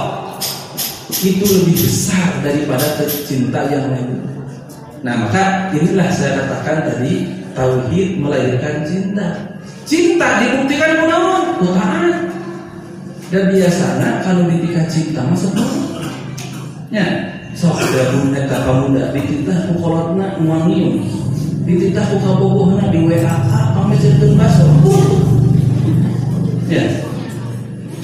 [1.11, 4.23] itu lebih besar daripada cinta yang lain.
[5.03, 9.35] Nah maka inilah saya katakan tadi tauhid melahirkan cinta.
[9.83, 11.43] Cinta dibuktikan kunaon?
[11.59, 12.13] Quran
[13.31, 15.47] dan biasanya kalau ditika cinta masa
[16.91, 17.03] ya
[17.55, 21.03] sok gabung eta pemuda dititah ku kolotna wangium
[21.63, 22.99] dititah ku kabogohna di
[23.91, 24.65] WA pamejeun baso
[26.71, 26.85] ya.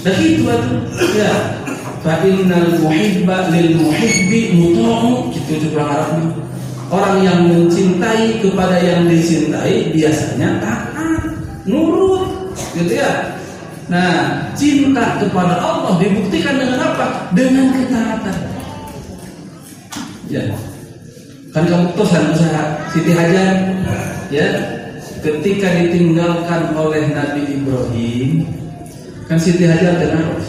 [0.04, 0.44] Dan itu
[1.16, 1.34] ya.
[2.04, 5.32] Fa innal muhibba lil muhibbi muta'u.
[5.34, 6.36] Gitu itu Arab
[6.88, 11.24] orang yang mencintai kepada yang dicintai biasanya taat
[11.64, 12.54] nurut.
[12.76, 13.40] Gitu ya.
[13.88, 17.32] Nah, cinta kepada Allah dibuktikan dengan apa?
[17.32, 18.38] Dengan ketaatan.
[20.28, 20.44] Ya.
[21.56, 23.56] Kan kamu tosan usaha Siti Hajar?
[24.28, 24.77] Ya
[25.22, 28.46] ketika ditinggalkan oleh Nabi Ibrahim
[29.26, 30.48] kan Siti Hajar tenaros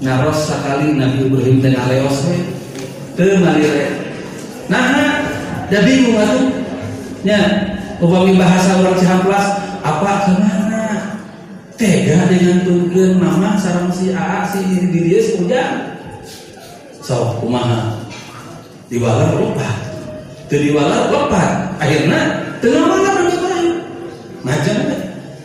[0.00, 2.16] naros sekali Nabi Ibrahim dengan leos
[3.18, 3.90] teu malire
[4.70, 5.20] nah
[5.68, 6.46] dah bingung atuh
[7.20, 7.40] nya
[8.00, 9.46] upami bahasa orang Cihamplas
[9.84, 10.84] apa ke mana
[11.76, 15.70] tega dengan turun mama sarang si A si di dia hujan
[17.04, 17.98] so kumaha?
[18.90, 19.38] Diwalar
[20.50, 23.09] teu diwalar lopat akhirnya tengah
[24.50, 24.76] macam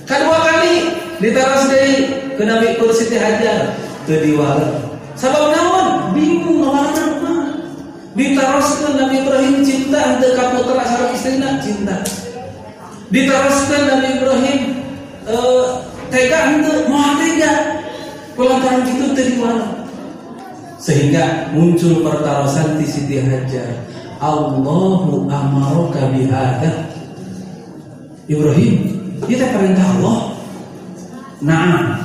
[0.09, 0.73] kedua kali
[1.21, 1.95] ditaras dari
[2.33, 3.77] ke Nabi Siti Hajar.
[4.05, 4.85] Teu diwalar
[5.17, 6.13] sabab naon?
[6.13, 7.45] Bingung ngawarna kumaha
[8.13, 12.01] ditaroskeun Nabi Ibrahim cinta teu ka putra sareng istrina cinta.
[13.09, 14.59] Ditaroskeun Nabi Ibrahim
[15.29, 15.81] uh,
[16.13, 17.53] tega ente mau tega.
[18.35, 19.63] Pelantaran itu dari mana
[20.75, 23.79] sehingga muncul pertarusan di Siti Hajar.
[24.19, 26.87] Allahu amaroka bihada
[28.31, 28.94] Ibrahim
[29.25, 30.19] kita perintah Allah.
[31.41, 31.99] Nah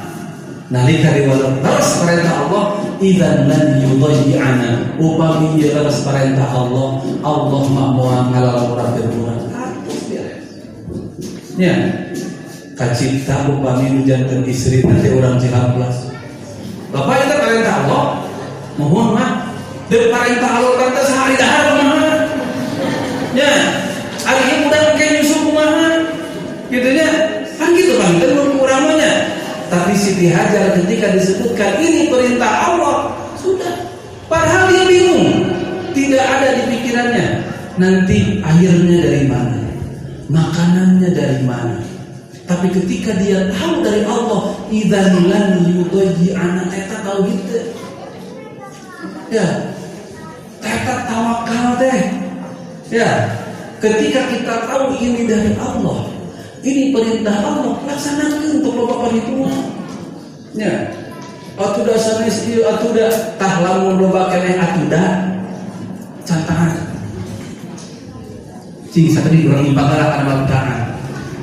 [0.72, 2.64] nalika diwalau terus perintah Allah.
[3.00, 7.00] Idan lan yudayyi'ana upami ieu terus perintah Allah.
[7.24, 9.40] Allah mau ngalalura berkurang
[11.56, 11.76] ya.
[12.76, 16.09] Kacipta upami nujankeun istri nanti orang Cihamplas
[16.88, 18.04] Bapak itu perintah Allah.
[18.80, 19.30] Mohon mah
[19.92, 21.66] dan perintah Allah kata sehari dahar
[23.37, 23.52] ya.
[24.20, 25.90] Hari ini udah pakai nyusu kumaha
[26.70, 27.11] gitu ya
[27.59, 29.12] kan gitu kan itu ukurannya
[29.66, 33.09] tapi Siti Hajar ketika disebutkan ini perintah Allah
[33.40, 33.72] sudah
[34.28, 35.48] padahal dia bingung
[35.96, 37.40] tidak ada di pikirannya
[37.80, 39.64] nanti airnya dari mana
[40.28, 41.80] makanannya dari mana
[42.44, 47.72] tapi ketika dia tahu dari Allah, idzan lan yudayyi anak eta tahu gitu.
[49.30, 49.70] Ya.
[50.59, 52.11] Eta tawakal teh.
[52.90, 53.30] Ya.
[53.78, 56.11] Ketika kita tahu ini dari Allah,
[56.66, 59.80] ini perintah Allah, laksanakan untuk loba perhitungan.
[60.57, 60.91] Ya.
[61.61, 65.29] Atuda sanes ieu atuda tah lamun loba keneh atuda
[66.25, 66.73] cantangan.
[68.91, 70.79] Cing sakeudeui urang impagara kana taat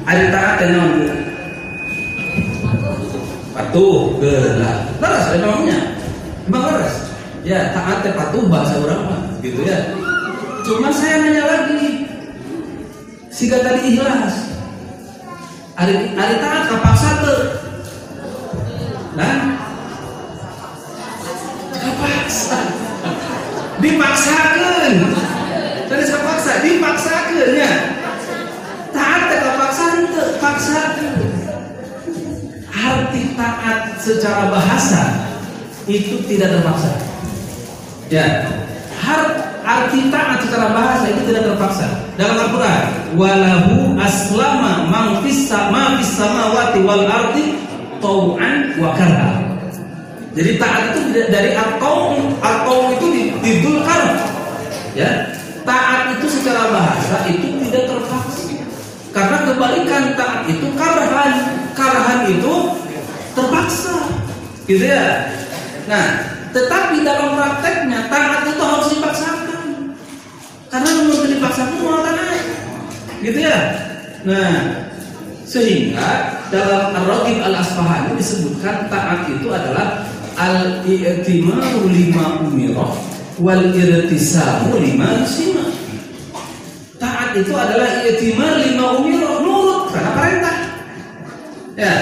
[0.08, 0.93] ada taat dan naon
[3.54, 5.78] patuh gelah leres ada namanya.
[6.50, 6.96] Emang leres?
[7.46, 9.15] Ya taat dan patuh bahasa berapa
[9.46, 9.80] gitu ya.
[10.65, 12.10] Cuma saya nanya lagi.
[13.30, 14.34] Siga tadi ikhlas.
[15.78, 17.66] Ada ada taat kapak satu
[19.17, 19.58] nah
[21.73, 22.59] kapaksa
[23.82, 24.93] dipaksakan.
[25.88, 27.72] Tadi kapaksa dipaksakan ya.
[28.91, 30.82] Taat terpaksa itu paksa.
[32.78, 35.01] Arti taat secara bahasa
[35.89, 36.91] itu tidak terpaksa.
[38.11, 38.47] Ya.
[39.68, 41.88] Arti taat secara bahasa itu tidak terpaksa.
[42.18, 42.84] Dalam Al-Quran
[43.20, 47.66] walahu aslama man fis sama fis samawati wal ardi
[48.04, 49.32] tau'an wa karha
[50.38, 51.02] jadi taat itu
[51.34, 53.06] dari atau atau itu
[53.41, 54.02] didulkan
[54.93, 55.34] ya
[55.66, 58.48] taat itu secara bahasa itu tidak terpaksa
[59.18, 61.34] karena kebalikan taat itu karahan,
[61.74, 62.54] karahan itu
[63.34, 63.98] terpaksa.
[64.70, 65.34] Gitu ya.
[65.89, 66.22] Nah,
[66.54, 69.66] tetapi dalam prakteknya taat itu harus dipaksakan.
[70.70, 72.45] Karena menurut dipaksakan mau taat.
[73.26, 73.58] Gitu ya.
[74.22, 74.86] Nah,
[75.48, 80.04] sehingga dalam Ar-Raqib Al-Asfahani disebutkan taat itu adalah
[80.36, 82.91] al-i'timaru lima umirah
[83.39, 85.66] wal irtisamu lima sima.
[86.98, 90.58] Taat itu adalah i'timar lima umirah nurut karena perintah.
[91.78, 91.95] Ya.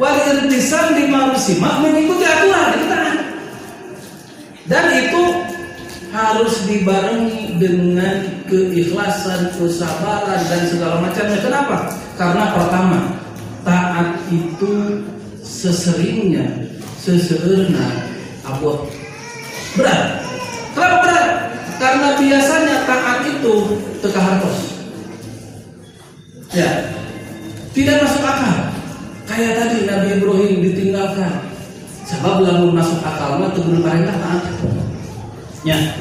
[0.00, 3.18] Wal irtisam lima sima mengikuti aturan itu taat.
[4.66, 5.22] Dan itu
[6.12, 11.40] harus dibarengi dengan keikhlasan, kesabaran dan segala macamnya.
[11.40, 11.76] Kenapa?
[12.22, 13.18] Karena pertama,
[13.66, 15.02] taat itu
[15.42, 18.06] seseringnya seseurna
[18.46, 18.86] abot
[19.74, 20.22] berat.
[20.70, 21.28] Kenapa berat?
[21.82, 23.54] Karena biasanya taat itu
[23.98, 24.86] teka hartos
[26.54, 26.94] ya.
[27.74, 28.70] Tidak masuk akal.
[29.26, 31.50] Kayak tadi Nabi Ibrahim ditinggalkan.
[32.06, 34.46] Sebab lalu masuk akal mah tegur perintah taat.
[35.66, 35.98] Ya.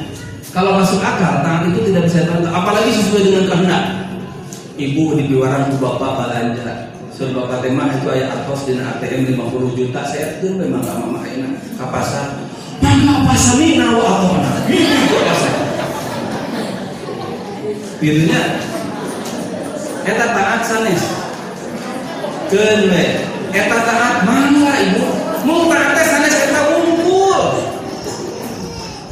[0.54, 4.01] Kalau masuk akal taat itu tidak bisa taat apalagi sesuai dengan kehendak
[4.82, 6.90] ibu di biwaran bapak belanja.
[7.14, 10.02] Suruh bapak tema itu ayat atos di ATM 50 juta.
[10.10, 11.54] Saya tuh memang gak mau main.
[11.78, 12.42] Ke pasar.
[12.82, 14.60] Mana pasar ini nawa apa mana?
[14.66, 15.54] Itu pasar.
[18.02, 18.42] Birunya
[20.02, 21.06] Eta taat sanes
[22.50, 22.90] Keun
[23.54, 25.06] Eta taat mana ibu?
[25.46, 27.62] Mau taat sanes eta unggul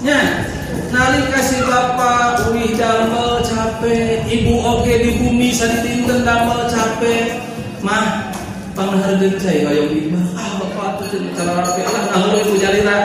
[0.01, 0.49] Nya.
[0.89, 3.28] Nalika si bapak Wih damel
[3.79, 7.39] capek Ibu oke di bumi Saditinten damel capek.
[7.79, 8.27] Mah
[8.75, 12.97] panghargeun cai hoyong imah ah bapak tuh cara rapi Allah nah itu jalira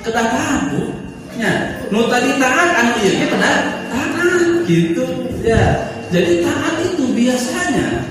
[0.00, 0.88] kedah tahu
[1.36, 1.52] nya
[1.92, 3.56] nu tadi taat anu ieu ge kedah
[3.92, 5.04] taat gitu.
[5.44, 8.08] Ya jadi taat itu biasanya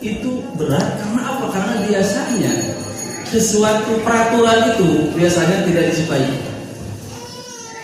[0.00, 1.44] itu berat karena apa?
[1.52, 2.52] Karena biasanya
[3.28, 6.24] sesuatu peraturan itu biasanya tidak disukai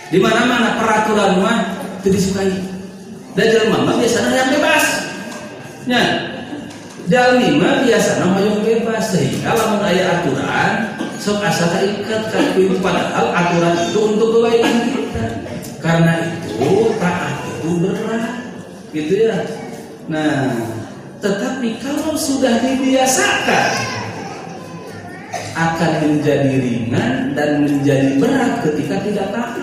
[0.09, 2.51] di mana-mana peraturan mah disukai
[3.33, 5.03] dan jelema biasanya yang bebas
[5.83, 6.31] Nah,
[7.11, 13.75] jalmi mah biasa hoyong bebas sehingga lamun aya aturan sok asa ikat itu padahal aturan
[13.83, 15.25] itu untuk kebaikan kita.
[15.83, 18.31] Karena itu taat itu berat.
[18.95, 19.35] Gitu ya.
[20.07, 20.55] Nah,
[21.19, 23.71] tetapi kalau sudah dibiasakan
[25.53, 29.62] akan menjadi ringan dan menjadi berat ketika tidak taat.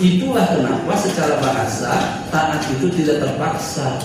[0.00, 4.00] Itulah kenapa secara bahasa taat itu tidak terpaksa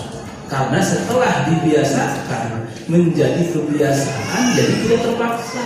[0.51, 5.63] karena setelah dibiasakan menjadi kebiasaan jadi tidak terpaksa.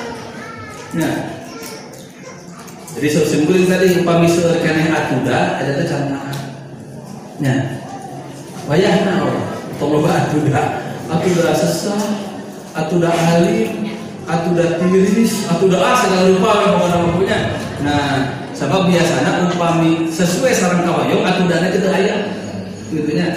[0.94, 1.16] Nah,
[2.94, 6.38] jadi simpulin tadi upami seueur keneh atuda ada teh cantaan.
[7.42, 7.60] Nah,
[8.70, 9.26] wayahna
[9.82, 10.64] tong loba atuda.
[11.10, 12.06] Atuda sesah,
[12.78, 13.98] atuda alim,
[14.30, 17.40] atuda tiris, atuda ah segala lupa pokoknya punya.
[17.82, 22.16] Nah, sebab biasanya upami sesuai sarang kawayong atudana kita aya
[22.92, 23.32] gitu nya.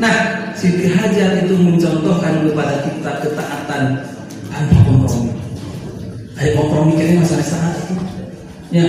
[0.00, 0.14] Nah,
[0.56, 4.00] Siti Hajar itu mencontohkan kepada kita ketaatan
[4.48, 5.30] tanpa kompromi.
[6.40, 7.94] Ada kompromi kayaknya masalah saat itu.
[8.72, 8.86] Ya,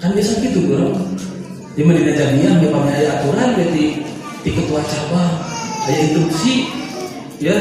[0.00, 0.96] kan biasa gitu bro.
[1.76, 4.00] Di Madinah Jamiah, memang ada aturan berarti
[4.46, 5.32] di ketua cabang,
[5.84, 6.70] ada instruksi,
[7.42, 7.56] ya,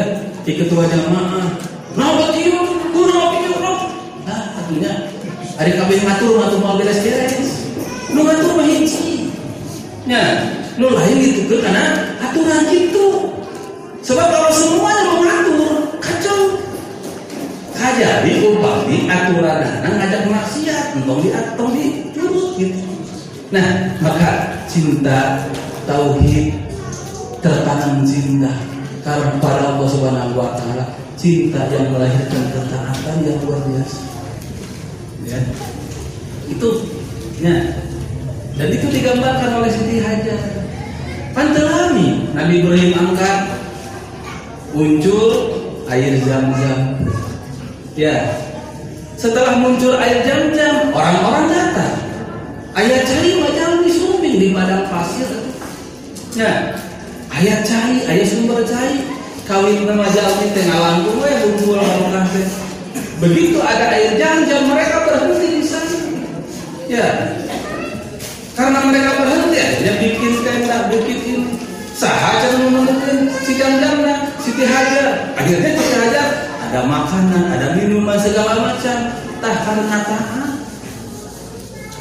[0.47, 1.49] di ketua jamaah.
[1.97, 3.79] Nah, yuk, guru yuk,
[4.23, 5.12] Nah, artinya
[5.57, 7.69] hari kabin ngatur ngatur mau beres-beres.
[8.13, 8.67] Lu ngatur mah
[10.03, 10.23] Ya,
[10.75, 13.31] lu lain gitu karena aturan gitu.
[14.03, 15.73] Sebab kalau semuanya mau ngatur,
[16.03, 16.59] kacau.
[17.71, 22.83] Kajari umpami aturan anak ngajak maksiat, entong di entong di turut gitu.
[23.55, 25.47] Nah, maka cinta
[25.87, 26.51] tauhid
[27.39, 28.51] tertanam cinta
[29.03, 30.83] karena para Allah Subhanahu wa taala
[31.15, 34.02] cinta yang melahirkan ketaatan yang luar biasa.
[35.27, 35.39] Ya.
[36.51, 36.69] Itu
[37.39, 37.55] ya.
[38.53, 40.41] Dan itu digambarkan oleh Siti Hajar.
[41.33, 43.37] Pantelami Nabi Ibrahim angkat
[44.73, 45.29] muncul
[45.89, 46.79] air jam-jam.
[47.97, 48.37] Ya.
[49.17, 51.95] Setelah muncul air jam-jam, orang-orang datang.
[52.73, 55.29] Ayah cari macam di sumbing di padang pasir.
[56.33, 56.73] Ya.
[57.33, 59.01] Ayah cari, ayah sumber cari.
[59.43, 61.79] Kawin nama jalmi tengah langkung we bumbul.
[63.21, 65.97] Begitu ada air jam-jam mereka berhenti di sana.
[66.89, 67.07] Ya,
[68.53, 71.51] karena mereka berhenti akhirnya bikin tenda, bikin ini.
[71.93, 75.29] Sahaja menemukan si jam-jamnya, Siti Hajar.
[75.37, 76.27] Akhirnya Siti Hajar
[76.69, 78.97] ada makanan, ada minuman segala macam.
[79.37, 80.49] Tah karena tahan.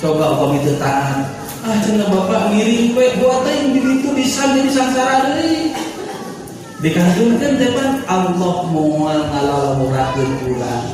[0.01, 1.29] Coba upami itu tahan.
[1.63, 5.71] Ah cenah bapak miring we buat yang begitu bisa jadi sangsara deui.
[6.83, 10.87] Dikandungkan depan Allah mau ngalal murakeun pulang.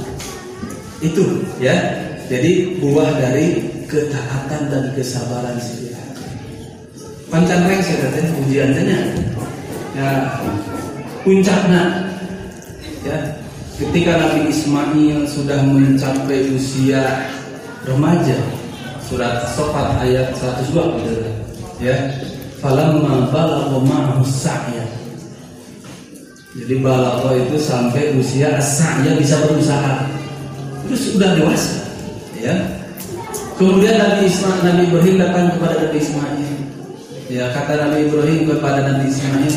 [1.01, 2.08] Itu ya.
[2.29, 3.57] Jadi buah dari
[3.89, 5.89] ketaatan dan kesabaran si
[7.29, 9.01] Pancan reng saya tadi ujiannya.
[9.97, 10.11] Ya
[11.25, 12.09] puncaknya
[13.05, 13.17] ya
[13.81, 17.29] ketika Nabi Ismail sudah mencapai usia
[17.89, 18.37] remaja
[19.09, 21.25] surat Sofat ayat 102 gitu
[21.81, 21.97] ya
[22.61, 24.85] falamma balagha ma'ahu sa'ya.
[26.61, 30.05] Jadi balagha itu sampai usia sa'ya bisa berusaha.
[30.89, 31.88] Itu sudah dewasa
[32.43, 32.55] ya.
[33.59, 36.53] Kemudian Nabi Ismail Nabi Ibrahim datang kepada Nabi Ismail.
[37.29, 39.55] Ya kata Nabi Ibrahim kepada Nabi Ismail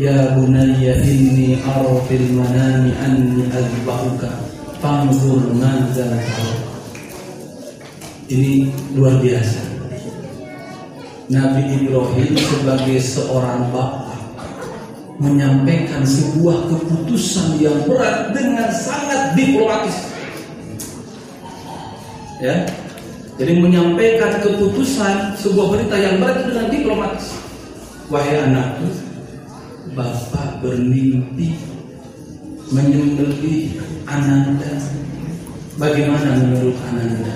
[0.00, 4.32] ya bunayya inni ara fil manami anni azbahuka
[4.80, 6.08] fanzur madza
[8.32, 9.60] ini luar biasa.
[11.28, 14.12] Nabi Ibrahim sebagai seorang bapak
[15.20, 20.11] menyampaikan sebuah keputusan yang berat dengan sangat diplomatis.
[22.42, 22.66] Ya.
[23.38, 27.38] Jadi menyampaikan keputusan sebuah berita yang berat dengan diplomatis.
[28.10, 28.90] Wahai anakku,
[29.94, 31.56] bapak bermimpi
[32.74, 34.74] menyembelih ananda.
[35.80, 37.34] Bagaimana menurut ananda?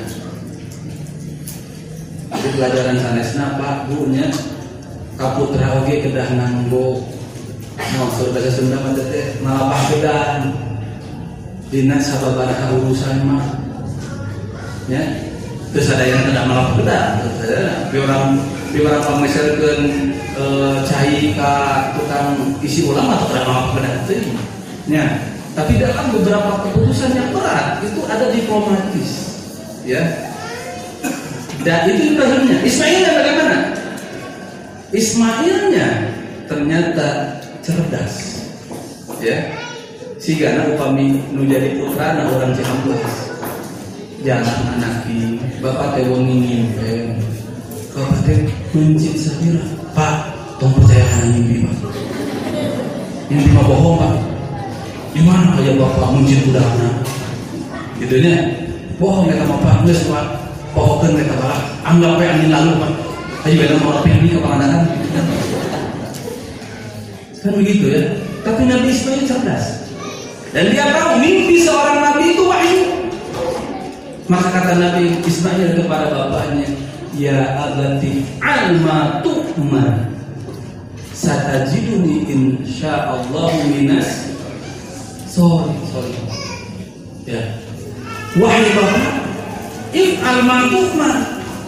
[2.37, 4.29] Itu pelajaran sanesna Pak Bu nya
[5.17, 7.01] kaputra oge kedah nanggo
[7.97, 10.45] mau suruh bahasa Sunda mah teh malapah kedah
[11.73, 13.56] dina sababaraha urusan mah
[14.87, 15.03] ya
[15.75, 17.05] terus ada yang tidak malapah kedah
[17.91, 18.25] di orang
[18.71, 19.83] di orang pamisalkeun
[20.37, 20.45] e,
[20.87, 21.53] cai ka
[21.99, 24.21] tukang isi ulama atau tidak malapah kedah teh
[24.87, 25.05] ya
[25.57, 29.11] tapi dalam beberapa keputusan yang berat itu ada diplomatis
[29.83, 30.27] ya
[31.67, 32.63] dan itu Ibrahimnya.
[32.63, 33.57] Ismailnya bagaimana?
[34.95, 35.87] Ismailnya
[36.47, 37.09] ternyata
[37.59, 38.15] cerdas.
[39.19, 39.51] Ya.
[40.27, 43.26] Gana upami nu jadi putra na orang Ciamplas.
[44.27, 47.15] Jangan anaki, bapak teh wong ngimpi.
[47.95, 49.63] Bapak teh kunci sabira.
[49.95, 51.95] Pak, tong percaya kana mimpi, Pak.
[53.31, 54.13] Mimpi mah bohong, Pak.
[55.15, 56.89] Di mana aja bapak muncul budakna?
[58.03, 58.35] Gitu nya.
[58.99, 60.47] Bohong ya Pak, geus Pak
[60.77, 62.93] pohokeun mereka barak anggap we angin lalu Pak
[63.49, 64.83] ayo beda mau ini ke Pangandaran
[67.41, 68.03] kan begitu ya
[68.45, 69.65] tapi Nabi Ismail cerdas
[70.53, 73.06] dan dia tahu mimpi seorang nabi itu wahyu
[74.27, 76.67] maka kata Nabi Ismail kepada bapaknya
[77.15, 80.11] ya abati alma tu'mar
[81.17, 84.29] satajiduni insyaallah minas.
[85.31, 86.13] Sorry sorry.
[87.25, 87.43] Ya.
[88.37, 89.07] Wahai bapak
[89.97, 91.11] if al-ma'tufma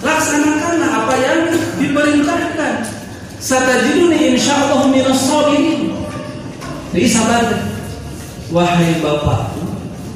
[0.04, 1.40] laksanakanlah apa yang
[1.80, 2.74] diperintahkan.
[3.40, 5.94] Satajiduni insyaallah minas sabirin.
[6.92, 7.44] Jadi sabar.
[8.48, 9.57] Wahai bapak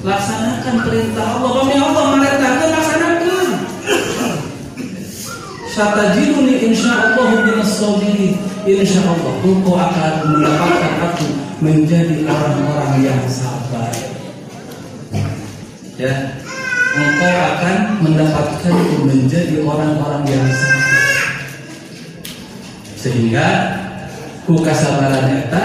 [0.02, 1.50] laksanakan perintah Allah.
[1.62, 3.48] Kami Allah merintahkan laksanakan.
[5.72, 8.36] Satajiduni insyaallah minas sabirin
[8.68, 11.26] insyaallah engkau akan mendapatkan aku
[11.64, 13.88] menjadi orang-orang yang sabar.
[15.96, 16.12] Ya
[16.92, 18.74] engkau akan mendapatkan
[19.06, 21.00] menjadi orang-orang yang sabar.
[23.00, 23.48] Sehingga
[24.44, 25.64] ku kasabaran eta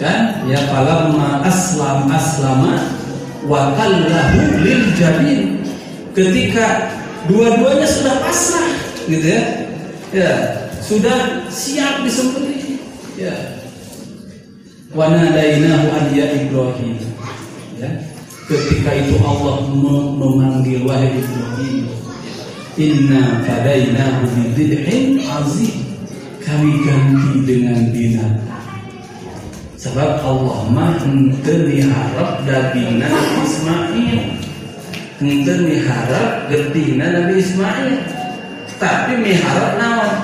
[0.00, 0.42] kan?
[0.48, 2.99] Ya falamma aslam aslama
[3.46, 5.60] wa kallahu lil jabin.
[6.10, 6.90] Ketika
[7.30, 8.72] dua-duanya sudah pasrah
[9.06, 9.44] gitu ya.
[10.10, 10.32] Ya
[10.82, 12.82] sudah siap disembelih
[13.14, 13.32] ya.
[14.90, 16.98] Wa nadainahu an ya ibrahim.
[17.78, 17.90] Ya
[18.50, 19.62] ketika itu Allah
[20.18, 21.86] memanggil wahai Ibrahim
[22.74, 24.26] Inna fadainahu
[24.58, 25.86] bidhibhin azim.
[26.42, 28.49] Kami ganti dengan binatang
[29.80, 34.20] sebab Allah mah henteu harap dagingna Nabi Ismail.
[35.20, 37.96] Henteu harap getina Nabi Ismail.
[38.76, 40.14] Tapi miharap naon?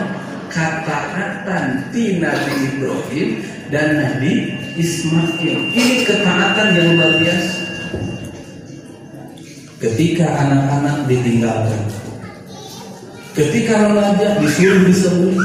[0.53, 3.29] Ketaatan ti Nabi Ibrahim
[3.73, 5.57] dan Nabi Ismail.
[5.73, 7.57] Ini ketaatan yang luar biasa.
[9.77, 11.85] Ketika anak-anak ditinggalkan
[13.37, 15.45] ketika remaja disuruh disembelih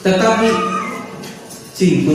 [0.00, 0.48] tetapi
[1.76, 2.08] cing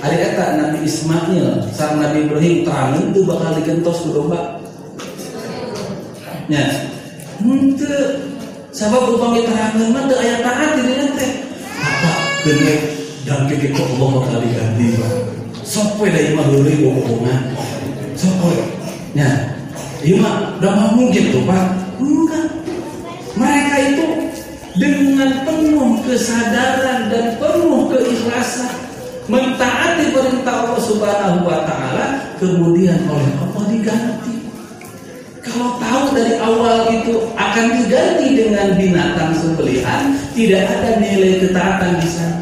[0.00, 4.56] ada eta Nabi Ismail sang Nabi Ibrahim terang itu bakal digentos ke domba.
[6.48, 6.64] Nya
[7.44, 8.32] henteu
[8.72, 11.32] sabab upami terangeun mah teu aya taat di dieu teh.
[11.80, 12.10] Apa
[12.48, 12.74] gede
[13.28, 14.86] dan keke kok Allah bakal diganti
[15.68, 17.40] sok we da imah bohongan
[18.16, 18.56] sok we
[19.12, 19.56] nya
[20.00, 21.76] Iya mah, udah mungkin tuh Pak.
[22.00, 22.48] Enggak.
[23.36, 24.06] Mereka itu
[24.80, 28.89] dengan penuh kesadaran dan penuh keikhlasan
[29.30, 34.36] mentaati perintah Allah Subhanahu wa taala kemudian oleh Allah diganti.
[35.40, 42.08] Kalau tahu dari awal itu akan diganti dengan binatang sembelihan, tidak ada nilai ketaatan di
[42.10, 42.38] sana.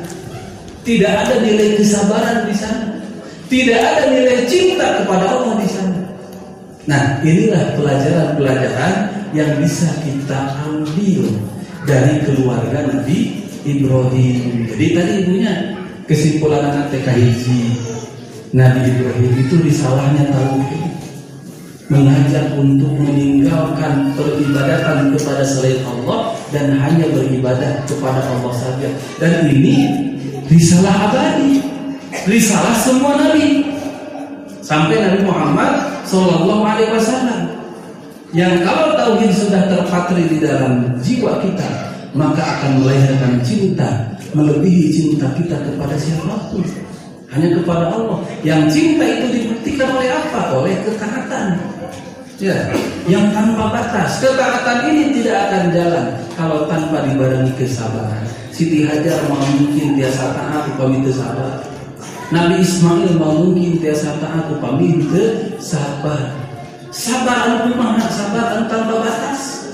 [0.82, 2.88] Tidak ada nilai kesabaran di sana.
[3.48, 6.00] Tidak ada nilai cinta kepada Allah di sana.
[6.88, 8.94] Nah, inilah pelajaran-pelajaran
[9.36, 11.28] yang bisa kita ambil
[11.84, 14.64] dari keluarga Nabi Ibrahim.
[14.72, 15.52] Jadi tadi ibunya
[16.08, 17.60] kesimpulan anak TK Hiji
[18.56, 20.88] Nabi Ibrahim itu risalahnya tauhid
[21.88, 28.88] mengajak untuk meninggalkan peribadatan kepada selain Allah dan hanya beribadah kepada Allah saja.
[29.16, 29.88] Dan ini
[30.48, 31.60] risalah abadi,
[32.28, 33.64] risalah semua nabi
[34.60, 35.72] sampai Nabi Muhammad
[36.04, 37.40] Shallallahu Alaihi Wasallam
[38.36, 45.30] yang kalau tauhid sudah terpatri di dalam jiwa kita maka akan melahirkan cinta melebihi cinta
[45.38, 46.66] kita kepada siapa pun
[47.30, 51.78] hanya kepada Allah yang cinta itu dibuktikan oleh apa oleh ketaatan
[52.38, 52.54] Ya,
[53.10, 54.22] yang tanpa batas.
[54.22, 56.06] Ketaatan ini tidak akan jalan
[56.38, 58.22] kalau tanpa dibarengi kesabaran.
[58.54, 61.66] Siti Hajar mau mungkin biasa taat upami sabar.
[62.30, 65.02] Nabi Ismail mau mungkin biasa taat upami
[65.58, 66.30] sabar.
[67.18, 68.06] Anu mana?
[68.06, 69.66] Sabar tanpa batas.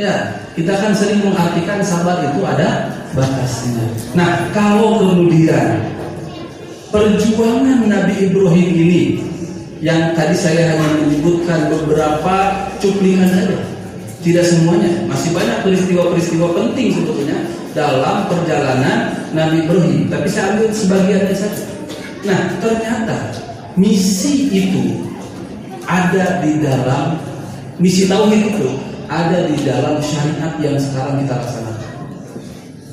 [0.00, 3.86] Ya, kita kan sering mengartikan sabar itu ada batasnya.
[4.18, 5.86] Nah, kalau kemudian
[6.90, 9.02] perjuangan Nabi Ibrahim ini
[9.78, 13.54] yang tadi saya hanya menyebutkan beberapa cuplikan saja.
[14.18, 17.38] Tidak semuanya, masih banyak peristiwa-peristiwa penting sebetulnya
[17.70, 20.10] dalam perjalanan Nabi Ibrahim.
[20.10, 21.64] Tapi saya ambil sebagiannya saja.
[22.26, 23.30] Nah, ternyata
[23.78, 25.06] misi itu
[25.86, 27.14] ada di dalam
[27.78, 31.92] misi tauhid itu ada di dalam syariat yang sekarang kita laksanakan.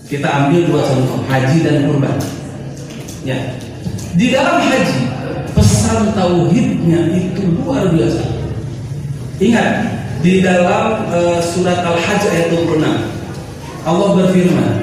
[0.06, 2.18] Kita ambil dua contoh, haji dan kurban.
[3.28, 3.38] Ya.
[4.16, 5.00] Di dalam haji
[5.52, 8.24] pesan tauhidnya itu luar biasa.
[9.44, 9.70] Ingat
[10.24, 12.82] di dalam uh, surat Al-Hajj ayat 26
[13.86, 14.74] Allah berfirman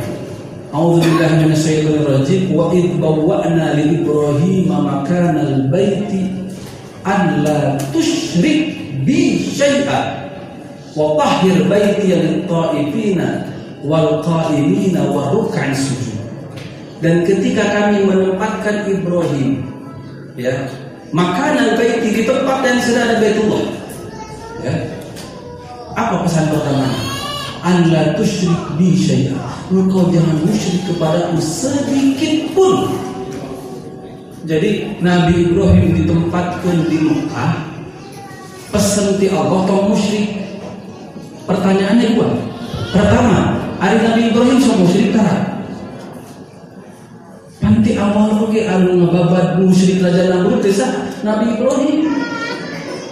[0.72, 6.53] A'udzubillahi minasyaitonir rajim wa id bawwa'na li Ibrahim makanal baiti
[7.05, 8.72] an la tusyrik
[9.03, 10.22] bi syai'a
[10.93, 13.49] wa tahhir baiti lil ta'ifina
[13.82, 16.20] wal qa'imina wa ruk'an sujud.
[17.03, 19.66] Dan ketika kami menempatkan Ibrahim
[20.38, 20.55] ya
[21.11, 23.64] makanan baiti di tempat yang sudah ada baitullah.
[24.62, 24.74] Ya.
[25.99, 26.88] Apa pesan pertama?
[27.62, 32.93] An la tusyrik bi syai'a engkau jangan musyrik kepadaku sedikit pun.
[34.43, 37.55] Jadi Nabi Ibrahim ditempatkan di Mekah.
[38.72, 40.41] Pesan ti Allah atau musyrik
[41.49, 42.28] pertanyaannya dua
[42.93, 45.53] pertama hari Nabi Ibrahim sama musyrik tarat
[47.62, 52.11] Panti awal oke anu ngebabat musyrik raja Namrud desa Nabi Ibrahim.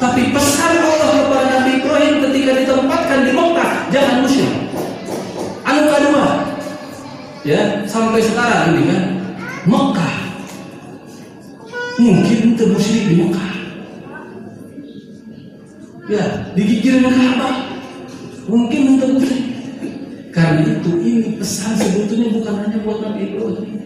[0.02, 4.54] Tapi pesan Allah kepada Nabi Ibrahim ketika ditempatkan di Mekah jangan musyrik.
[5.62, 6.26] Anu kedua,
[7.46, 9.04] ya sampai sekarang ini kan
[9.70, 10.14] Mekah
[12.02, 13.52] mungkin itu musyrik di Mekah.
[16.10, 16.24] Ya,
[16.58, 17.38] digigir Mekah
[18.50, 19.46] mungkin untuk musyrik.
[20.34, 23.80] Karena itu ini pesan sebetulnya bukan hanya buat Nabi Ibrahim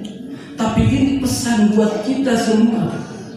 [0.55, 2.87] tapi ini pesan buat kita semua.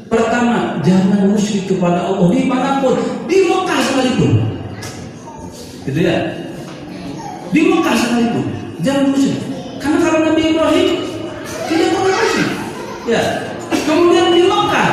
[0.07, 2.95] Pertama, jangan musyrik kepada Allah di mana pun,
[3.27, 4.31] di Mekah sekalipun.
[5.83, 6.17] Gitu ya.
[7.51, 8.45] Di Mekah sekalipun,
[8.79, 9.41] jangan musyrik.
[9.83, 10.87] Karena kalau Nabi Ibrahim
[11.67, 12.51] tidak pernah musyrik.
[13.11, 13.21] Ya.
[13.83, 14.91] Kemudian di Mekah.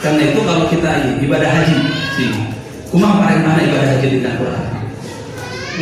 [0.00, 0.90] Karena itu kalau kita
[1.22, 1.78] ibadah haji,
[2.16, 2.30] sih,
[2.92, 4.64] kumah paling mana ibadah haji di Quran.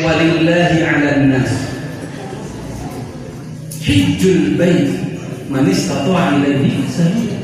[0.00, 1.50] Walillahi 'alan nas
[3.82, 4.94] hijjul bait
[5.50, 7.38] man istata'a ilaihi sabila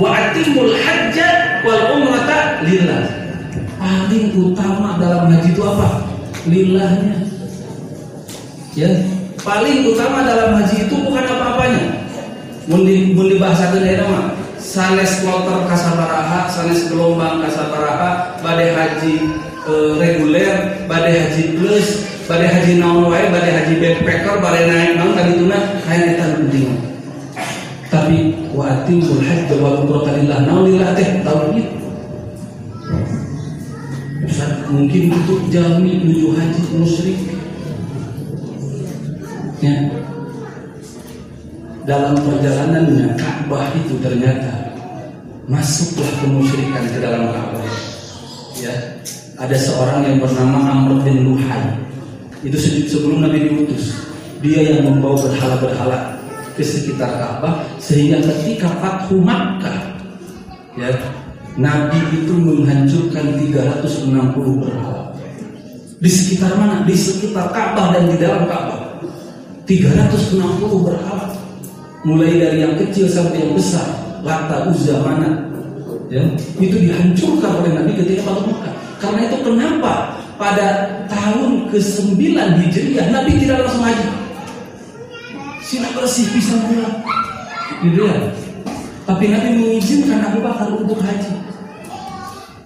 [0.00, 3.04] wa atimul hajja wal umrata lillah.
[3.76, 6.00] Paling utama dalam haji itu apa?
[6.48, 7.16] Lillahnya.
[8.72, 8.88] Ya.
[9.44, 11.84] Paling utama dalam haji itu bukan apa-apanya.
[12.72, 14.35] Mun di mun dibahasakeun nama
[14.66, 19.30] sanes kloter kasabaraha sanes gelombang kasabaraha badai haji
[19.62, 25.14] e, reguler badai haji plus badai haji naon wae badai haji backpacker badai naik naon
[25.14, 26.68] tadi tuna hayang eta penting
[27.86, 31.76] tapi wa atimul hajj wal umrata lillah naon lillah teh tauhid
[34.70, 37.18] mungkin untuk jami menuju haji musyrik.
[39.62, 39.76] Ya.
[41.86, 44.55] Dalam perjalanannya Ka'bah itu ternyata
[45.46, 47.62] masuklah kemusyrikan ke dalam Ka'bah
[48.58, 48.74] ya
[49.38, 51.78] ada seorang yang bernama Amr bin Luhai
[52.42, 52.58] itu
[52.90, 53.94] sebelum Nabi diutus
[54.42, 56.18] dia yang membawa berhala-berhala
[56.58, 59.96] ke sekitar Ka'bah sehingga ketika Fathu Makkah
[60.74, 60.90] ya
[61.56, 64.12] Nabi itu menghancurkan 360
[64.60, 65.16] berhala.
[65.96, 66.84] Di sekitar mana?
[66.84, 69.00] Di sekitar Ka'bah dan di dalam Ka'bah.
[69.64, 71.32] 360 berhala.
[72.04, 73.95] Mulai dari yang kecil sampai yang besar,
[74.26, 75.30] Lata, Uzza, Mana.
[76.10, 76.22] Ya,
[76.58, 78.74] itu dihancurkan oleh Nabi ketika masuk Mekah.
[78.98, 79.94] Karena itu kenapa
[80.38, 84.08] pada tahun ke-9 Hijriah Nabi tidak langsung haji.
[85.66, 86.96] Sila bersih bisa pulang.
[87.82, 88.14] Gitu ya.
[89.06, 91.34] Tapi Nabi mengizinkan Abu Bakar untuk haji.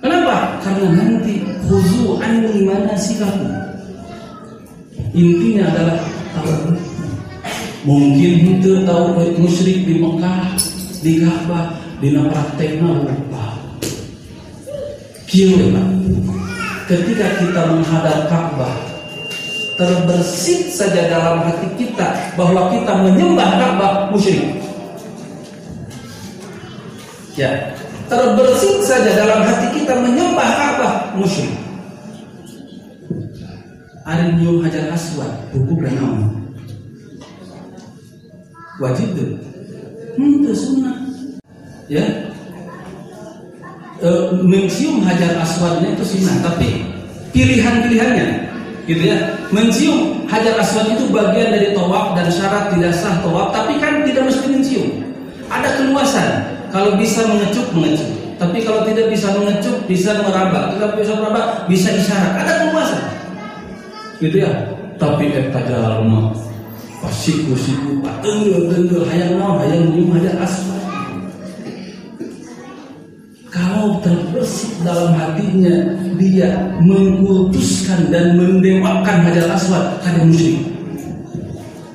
[0.01, 0.57] Kenapa?
[0.65, 3.49] Karena nanti khuzu anni manasikaku.
[5.13, 5.99] Intinya adalah
[6.37, 6.77] tahu
[7.85, 10.57] mungkin itu tahu musyrik di Mekah,
[11.01, 13.45] di Ka'bah, di praktekna lupa.
[15.29, 15.57] Kieu
[16.89, 18.77] Ketika kita menghadap Ka'bah,
[19.79, 24.61] terbersit saja dalam hati kita bahwa kita menyembah Ka'bah musyrik.
[27.39, 27.73] Ya,
[28.11, 31.71] terbersit saja dalam hati kita menyembah Ka'bah musyrik.
[34.41, 36.35] Nyium hajar aswad, buku naon?
[38.83, 39.50] Wajib tuh.
[40.17, 40.97] Hmm, sunnah.
[41.91, 42.07] Ya.
[44.01, 44.09] E,
[44.47, 46.87] mencium hajar aswadnya itu sunnah, tapi
[47.37, 48.51] pilihan-pilihannya
[48.89, 49.19] gitu ya.
[49.51, 54.31] Mencium hajar aswad itu bagian dari tawaf dan syarat tidak sah tawaf, tapi kan tidak
[54.31, 54.89] mesti mencium.
[55.51, 56.29] Ada keluasan.
[56.71, 58.11] Kalau bisa mengecup, mengecup.
[58.39, 60.71] Tapi kalau tidak bisa mengecup, bisa meraba.
[60.73, 62.33] Tidak bisa meraba, bisa isyarat.
[62.47, 63.03] Ada keluasan.
[64.23, 64.53] Gitu ya.
[65.01, 66.50] Tapi eta jalma
[67.01, 70.81] pasiku-siku tenggel-tenggel hayang naon hayang nyium hajar aswad.
[73.51, 80.63] Kalau terbersih dalam hatinya dia mengkultuskan dan mendewakan hajar aswad kada musyrik.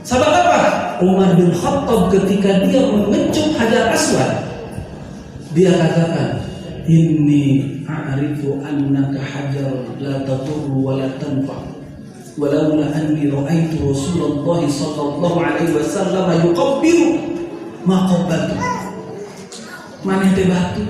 [0.04, 0.60] Sabab apa?
[1.00, 4.46] Umar bin Khattab ketika dia mengecup hajar aswad
[5.56, 6.44] dia katakan,
[6.86, 11.75] Inni a'rifu annaka hajar la tadur wa la tanfa.
[12.36, 17.16] Walaula anni ra'aitu Rasulullah sallallahu alaihi wasallam yuqabbiru
[17.88, 18.60] ma qabbaltu.
[20.04, 20.84] Maneh teh batu,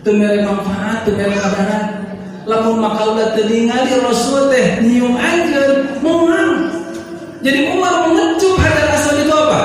[0.00, 2.00] teu mere manfaat, teu mere madarat.
[2.48, 6.72] Lamun makaula teu ningali Rasul teh nyium anjeun moal.
[7.44, 9.62] Jadi Umar mengecup hajar aswad itu apa?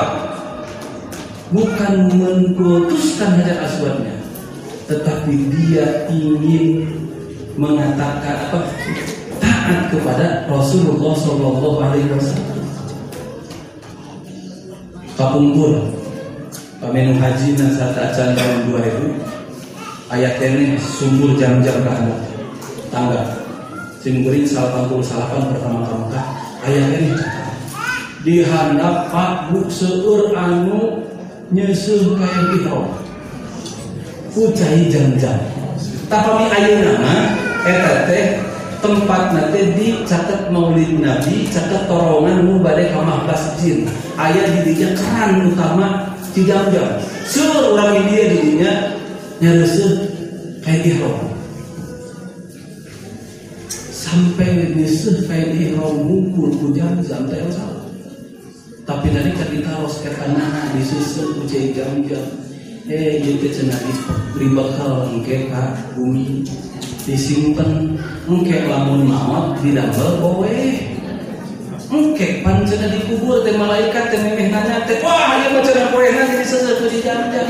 [1.55, 4.19] Bukan mengkultuskan hajar aswadnya,
[4.91, 6.91] tetapi dia ingin
[7.55, 8.67] mengatakan apa
[9.65, 12.61] taat kepada Rasulullah Shallallahu Alaihi Wasallam.
[15.17, 15.89] Kapungkur,
[16.77, 22.15] pamenu haji dan saat acan tahun 2000 ayat ini sumber jam-jam ke anda
[22.93, 23.21] tangga.
[24.05, 26.21] Simbering salah salapan pertama kali
[26.69, 27.09] ayat ini
[28.21, 31.01] di handap Pak Buk seur anu
[31.49, 32.85] nyusuh kayak ihram
[34.35, 35.41] Ucai jam-jam.
[36.05, 37.33] Tapi ayeuna mah
[37.65, 38.54] eta teh
[38.85, 43.89] tempat nanti dicatat maulid nabi catat torongan nu bade ka mahbas jin.
[44.13, 48.71] Aya di dinya keran utama di jam-jam seueur urang di dia di dinya
[49.41, 49.91] nyareuseuh
[50.61, 51.17] kayak ihram.
[53.89, 57.89] Sampai nyeusuh kayak ihram mungkul ku jam-jam teh salah.
[58.85, 62.25] Tapi tadi kan ditaros ke tanah disusul ku jam-jam.
[62.85, 63.65] Eh jadi
[64.37, 66.45] dibakal engke ka bumi
[67.05, 67.93] disimpan
[68.25, 70.57] engke lamun maut didambel bowe
[71.93, 76.25] engke pan cenah dikubur teh malaikat teh memeh nanya teh wah ieu mah cenah poena
[76.25, 77.45] jadi sesuatu di jam-jam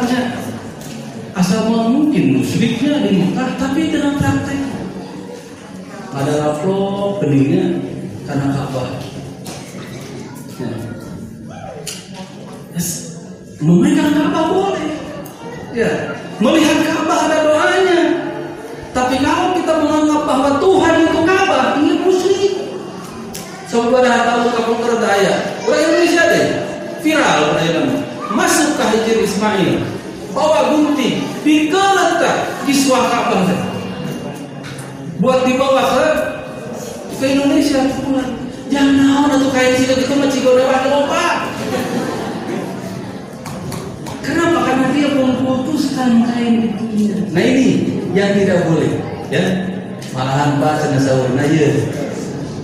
[0.00, 0.20] punya
[1.36, 4.60] asal mau mungkin musyriknya di Mekah tapi dengan praktek
[6.14, 7.74] ada raplo beningnya
[8.24, 8.88] karena Ka'bah.
[10.62, 10.78] Nah,
[12.74, 13.14] Yes.
[13.62, 15.03] Memegang boleh.
[15.74, 15.90] Ya,
[16.38, 18.00] melihat Ka'bah ada doanya.
[18.94, 22.54] Tapi kalau kita menganggap bahwa Tuhan itu Ka'bah, ini musyrik.
[23.66, 25.34] Saudara tahu kamu kerdaya.
[25.66, 26.46] Orang Indonesia deh,
[27.02, 27.90] viral perayaan
[28.34, 29.82] Masuk ke Hijir Ismail,
[30.30, 33.42] bawa gunting, digeletak di suah Ka'bah.
[35.18, 36.06] Buat dibawa ke
[37.18, 38.30] ke Indonesia pulang.
[38.70, 40.74] Jangan atau kayak sih itu mah cigo lewat.
[44.24, 44.58] Kenapa?
[44.64, 47.12] Karena dia memutuskan kain itu.
[47.30, 47.68] Nah ini
[48.16, 48.92] yang tidak boleh,
[49.28, 49.44] ya.
[50.16, 51.68] Malahan pak cenah sahur nah ya.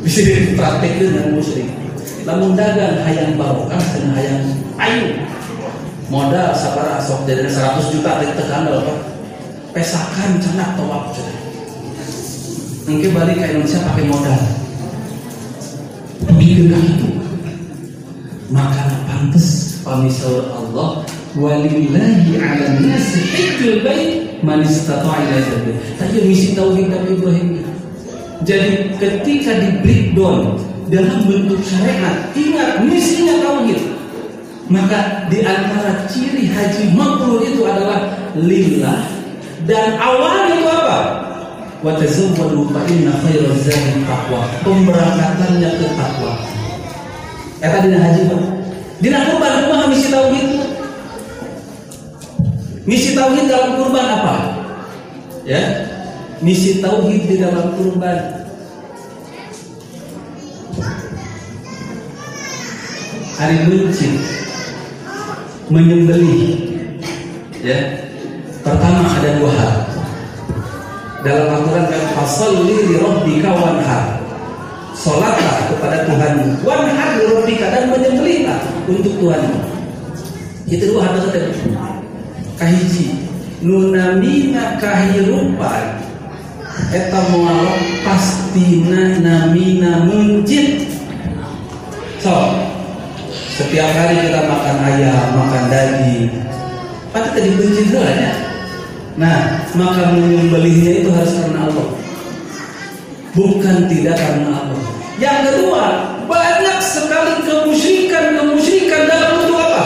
[0.01, 1.69] Bisa dipraktek dengan musyrik.
[2.25, 4.41] Lamun dagang hayang barokah cenah hayang
[4.81, 5.21] ayu.
[6.09, 8.95] Modal sabar asok jadi 100 juta teh tekan apa?
[9.77, 11.39] Pesakan cenah tawaf cenah.
[12.89, 14.41] Engke balik ke Indonesia pakai modal.
[16.35, 17.09] Bikin itu.
[18.51, 21.07] Maka pantas pamisaur Allah
[21.39, 25.77] walillahi ala nasi hijjul bait man istata'a ila sabil.
[26.01, 27.49] Tadi misi tauhid Nabi Ibrahim.
[28.43, 30.57] Jadi ketika di breakdown
[30.89, 33.79] dalam bentuk syariat, ingat misinya tauhid.
[34.71, 38.07] Maka di antara ciri haji mabrur itu adalah
[38.39, 39.03] lillah
[39.67, 40.99] dan awalnya itu apa?
[41.81, 44.47] Wa tazawwadu fa inna khairaz zadi taqwa.
[44.63, 46.33] Pemberangkatannya ke takwa.
[47.61, 48.43] Eta dina haji Pak.
[49.01, 50.60] Dina kurban kumaha misi tauhid?
[52.91, 54.35] Misi tauhid dalam kurban apa?
[55.47, 55.63] Ya.
[56.43, 58.19] Misi tauhid di dalam kurban.
[63.39, 64.11] Hari mencit
[65.71, 66.43] menyembelih.
[67.63, 67.79] Ya?
[68.67, 69.75] Pertama ada dua hal.
[71.23, 74.19] Dalam aturan kan fasalli li rabbika wanhar.
[74.99, 76.59] Salatlah kepada Tuhan.
[76.67, 78.59] Wanhar li rabbika dan menyembelihlah
[78.91, 79.47] untuk Tuhan.
[80.67, 81.55] Itu dua hal tadi
[82.61, 83.17] kahiji
[83.65, 85.97] nunamina kahirupan
[86.93, 87.73] eta moal
[88.05, 90.85] pastina namina mencit
[92.21, 92.69] so
[93.61, 96.33] setiap hari kita makan ayam, makan daging,
[97.13, 98.33] pasti tadi benci ya.
[99.21, 101.89] Nah, maka menyembelihnya itu harus karena Allah,
[103.37, 104.81] bukan tidak karena Allah.
[105.21, 105.85] Yang kedua,
[106.25, 109.85] banyak sekali kemusyrikan kemusyrikan dalam bentuk apa?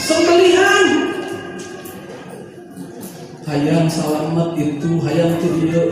[0.00, 0.99] Sembelihan.
[3.50, 5.82] Hayam salamat itu hayam itu dia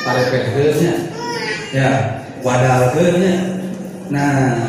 [0.00, 0.94] parepeheusnya
[1.76, 1.90] ya
[2.40, 3.54] wadalkeunnya
[4.12, 4.60] Nah,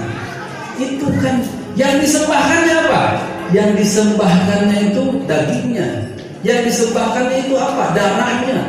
[0.80, 1.43] itu kan
[1.76, 3.03] yang disembahkannya apa?
[3.51, 5.89] Yang disembahkannya itu dagingnya.
[6.45, 7.91] Yang disembahkannya itu apa?
[7.91, 8.59] Darahnya.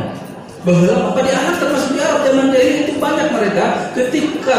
[0.66, 4.58] Bahwa apa di Arab termasuk di Arab zaman jahiliyah itu banyak mereka ketika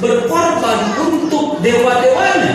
[0.00, 2.54] berkorban untuk dewa-dewanya,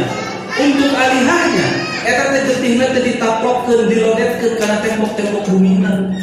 [0.57, 1.90] untuk alihahnya.
[2.01, 6.13] Eta teh getihna teh ditapokkeun dilodetkeun kana tembok-tembok buminan.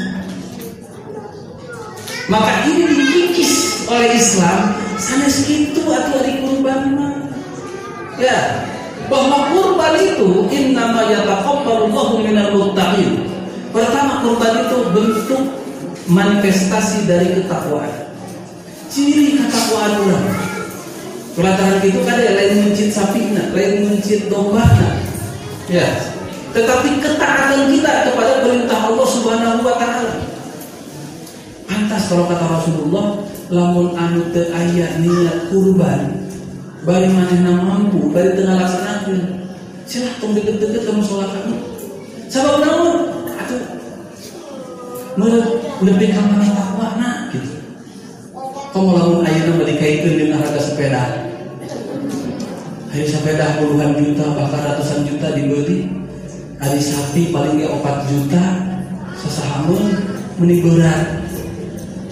[2.29, 6.93] Maka ini dikikis oleh Islam sana segitu atau hari kurban
[8.21, 8.69] ya
[9.09, 13.25] bahwa kurban itu innama yataqabbalullahu minal muttaqin
[13.73, 15.43] pertama kurban itu bentuk
[16.11, 18.13] manifestasi dari ketakwaan
[18.93, 20.29] ciri ketakwaan orang
[21.39, 25.08] Kelantaran itu kan lain mencit sapinya, lain mencit dombanya.
[25.69, 25.85] Ya.
[26.57, 30.17] Tetapi ketaatan kita kepada perintah Allah Subhanahu wa taala.
[31.69, 33.21] Pantas kalau kata Rasulullah,
[33.53, 36.25] lamun anu teu aya niat kurban
[36.89, 39.45] bari manehna mampu bari teu ngalaksanakeun.
[39.85, 41.61] Silah tong deket-deket kamu sholat kamu.
[42.33, 43.13] Sabab naon?
[43.37, 43.61] Atuh.
[45.21, 47.61] Meureun lebih ka maneh takwana gitu.
[48.73, 51.28] Kamu lamun ayeuna beli kaitkeun dengan harga sepeda
[52.89, 55.93] Hari sepeda puluhan juta bahkan ratusan juta dibeli.
[56.59, 58.45] Hari sapi paling dia 4 juta.
[59.19, 59.83] Sesahamun
[60.39, 61.19] meni berat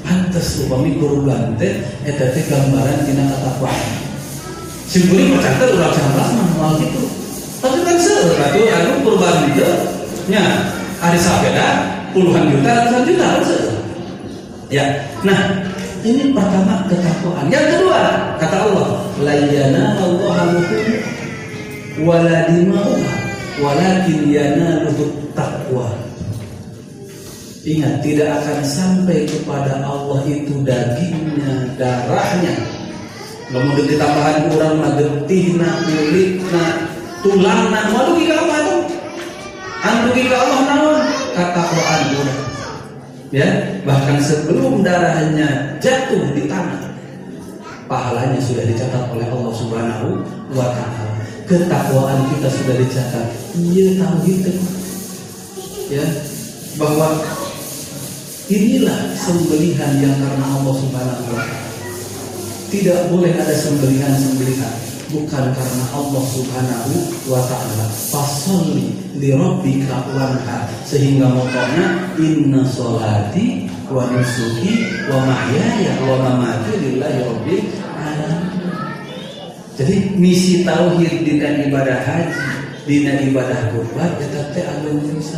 [0.07, 3.87] pantes upami kurban teh eta teh gambaran dina katakwaan
[5.35, 7.03] macam teh urang sampras mah moal kitu
[7.59, 9.67] tapi kan seueur atuh anu kurban itu
[10.31, 10.43] nya
[11.03, 11.69] hari sabeda
[12.15, 13.43] puluhan juta ratusan juta kan
[14.71, 14.85] ya
[15.27, 15.39] nah
[16.03, 18.03] ini pertama ketakwaan yang kedua
[18.37, 18.89] kata Allah
[19.23, 20.87] la yanallahu luhum
[22.05, 23.13] wala dima'uha
[23.63, 25.89] walakin yanaluhu taqwa
[27.67, 32.55] Ingat, tidak akan sampai kepada Allah itu dagingnya, darahnya.
[33.51, 36.87] Kemudian ditambahan kurang magetihna, kulitna,
[37.27, 38.79] tulangna, mau kita apa itu?
[39.83, 40.99] Anu kita Allah naon?
[41.35, 42.03] Kata Quran
[43.35, 43.49] Ya,
[43.83, 46.95] bahkan sebelum darahnya jatuh di tanah,
[47.91, 50.09] pahalanya sudah dicatat oleh Allah Subhanahu
[50.55, 51.19] wa taala.
[51.47, 53.27] Ketakwaan kita sudah dicatat.
[53.59, 54.51] Iya tahu gitu.
[55.91, 56.07] Ya,
[56.79, 57.19] bahwa
[58.47, 61.67] Inilah sembelihan yang karena Allah Subhanahu wa taala.
[62.71, 64.75] Tidak boleh ada sembelihan-sembelihan
[65.11, 66.93] bukan karena Allah Subhanahu
[67.31, 67.87] wa taala.
[67.91, 77.19] Fasolli li rabbika wanhar sehingga motonya inna sholati wa nusuki wa mahyaya wa mamati lillahi
[77.23, 78.75] rabbil alamin.
[79.77, 82.49] Jadi misi tauhid dina ibadah haji,
[82.89, 85.37] dina ibadah kurban eta teh anu bisa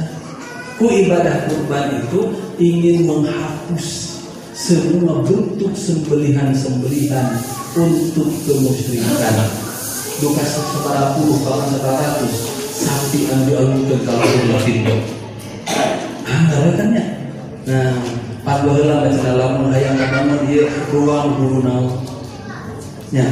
[0.78, 4.07] Ku ibadah kurban itu ingin menghapus
[4.68, 7.40] semua bentuk sembelihan-sembelihan
[7.72, 9.48] untuk kemusyrikan.
[10.20, 12.34] Duka separa puluh kalau ratus
[12.76, 14.20] sapi yang dialukan kalau
[16.28, 17.04] Allah kan ya.
[17.64, 17.96] Nah,
[18.44, 21.64] padahal baca dalam ayam pertama dia ruang guru.
[23.08, 23.24] Ya,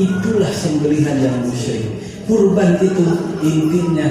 [0.00, 1.92] itulah sembelihan yang musyrik.
[2.24, 3.04] Kurban itu
[3.44, 4.08] intinya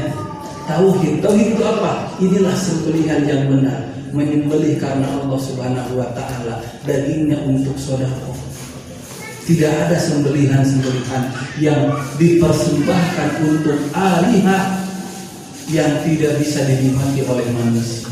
[0.70, 1.18] tauhid.
[1.18, 2.14] Tauhid itu apa?
[2.22, 3.92] Inilah sembelihan yang benar.
[4.14, 8.38] Menyembelih karena Allah Subhanahu wa taala dagingnya untuk sedekah.
[9.43, 14.80] Tidak ada sembelihan-sembelihan yang dipersembahkan untuk alihah
[15.68, 18.07] yang tidak bisa dinikmati oleh manusia.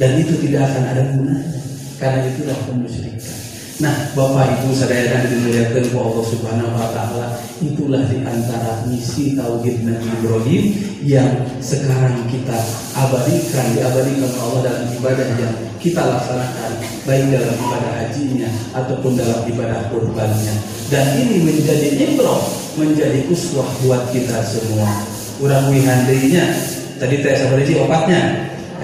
[0.00, 1.60] Dan itu tidak akan ada gunanya.
[1.96, 3.45] Karena itulah kemusyrikan.
[3.76, 9.36] Nah, Bapak Ibu saudara yang dimuliakan oleh Allah Subhanahu wa taala, itulah di antara misi
[9.36, 10.64] tauhid Nabi Ibrahim
[11.04, 11.28] yang
[11.60, 12.56] sekarang kita
[12.96, 16.72] abadikan, diabadikan oleh Allah dalam ibadah yang kita laksanakan,
[17.04, 18.48] baik dalam ibadah hajinya
[18.80, 20.56] ataupun dalam ibadah kurbannya.
[20.88, 22.40] Dan ini menjadi ibrah,
[22.80, 24.88] menjadi uswah buat kita semua.
[25.36, 26.48] Urang wihandainya,
[26.96, 28.22] tadi saya sabar opatnya.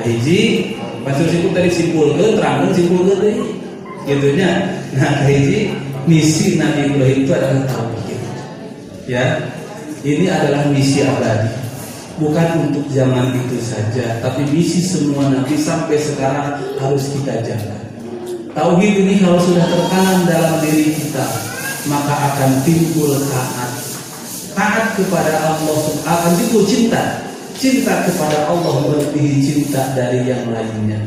[0.05, 3.14] Hiji, Maksud simpul tadi simpul ke, terang simpul ke
[4.07, 4.50] gitunya
[4.98, 5.70] nah hiji
[6.07, 8.20] misi Nabi Ibrahim itu adalah tauhid.
[9.07, 9.24] Ya
[10.03, 11.50] ini adalah misi abadi.
[12.20, 17.76] Bukan untuk zaman itu saja tapi misi semua Nabi sampai sekarang harus kita jaga.
[18.53, 21.24] Tauhid ini kalau sudah tertanam dalam diri kita
[21.88, 23.70] maka akan timbul taat.
[24.53, 27.22] Taat kepada Allah akan timbul cinta.
[27.53, 30.98] Cinta kepada Allah melebihi cinta dari yang lainnya.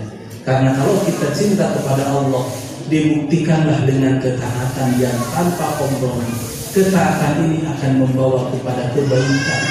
[0.45, 2.47] Karena kalau kita cinta kepada Allah
[2.89, 6.29] dibuktikanlah dengan ketaatan yang tanpa kompromi.
[6.75, 9.61] Ketaatan ini akan membawa kepada kebaikan.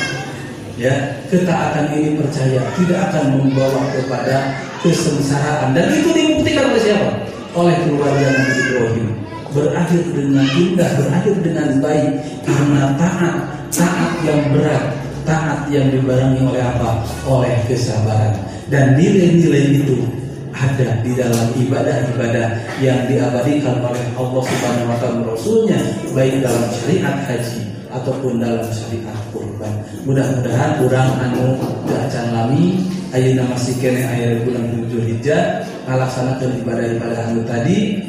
[0.74, 7.10] Ya, ketaatan ini percaya tidak akan membawa kepada kesengsaraan dan itu dibuktikan oleh siapa?
[7.54, 9.08] Oleh keluarga Nabi Ibrahim.
[9.54, 12.10] Berakhir dengan indah, berakhir dengan baik
[12.42, 13.36] karena taat,
[13.70, 14.84] taat yang berat,
[15.22, 17.06] taat yang dibarengi oleh apa?
[17.22, 18.34] Oleh kesabaran.
[18.66, 20.23] Dan nilai-nilai itu
[20.54, 22.48] ada di dalam ibadah-ibadah
[22.78, 25.80] yang diabadikan oleh Allah Subhanahu wa taala Rasulnya
[26.14, 29.74] baik dalam syariat haji ataupun dalam syariat kurban.
[30.06, 31.58] Mudah-mudahan kurang anu
[31.90, 38.02] acan lami ayeuna masih kene aya bulan tujuh Hijjah ngalaksanakeun ibadah-ibadah anu tadi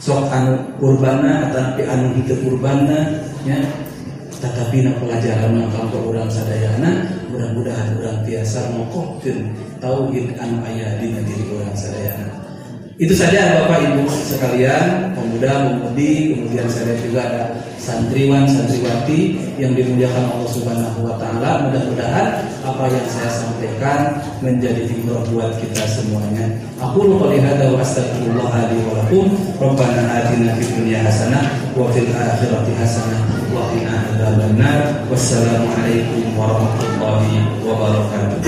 [0.00, 3.56] sok anu kurbana atau anu hite kurbanna ya
[4.38, 11.44] tetapi na pelajaran kalau orang sadayana mudah-mudahan orang biasa mokohkeun tauhid anu ayah di diri
[11.54, 12.43] orang sadayana
[12.94, 17.44] itu saja Bapak Ibu sekalian pemuda pemudi kemudian saya juga ada
[17.82, 21.68] santriwan santriwati yang dimuliakan Allah Subhanahu wa taala.
[21.68, 22.26] Mudah-mudahan
[22.62, 26.48] apa yang saya sampaikan menjadi ibrah buat kita semuanya.
[26.78, 29.26] Aku qouli hadza wa astaghfirullah li wa lakum.
[29.58, 33.20] Rabbana atina fid dunya hasanah wa fil akhirati hasanah
[33.52, 35.02] wa qina adzabannar.
[35.10, 38.38] Wassalamu alaikum warahmatullahi wabarakatuh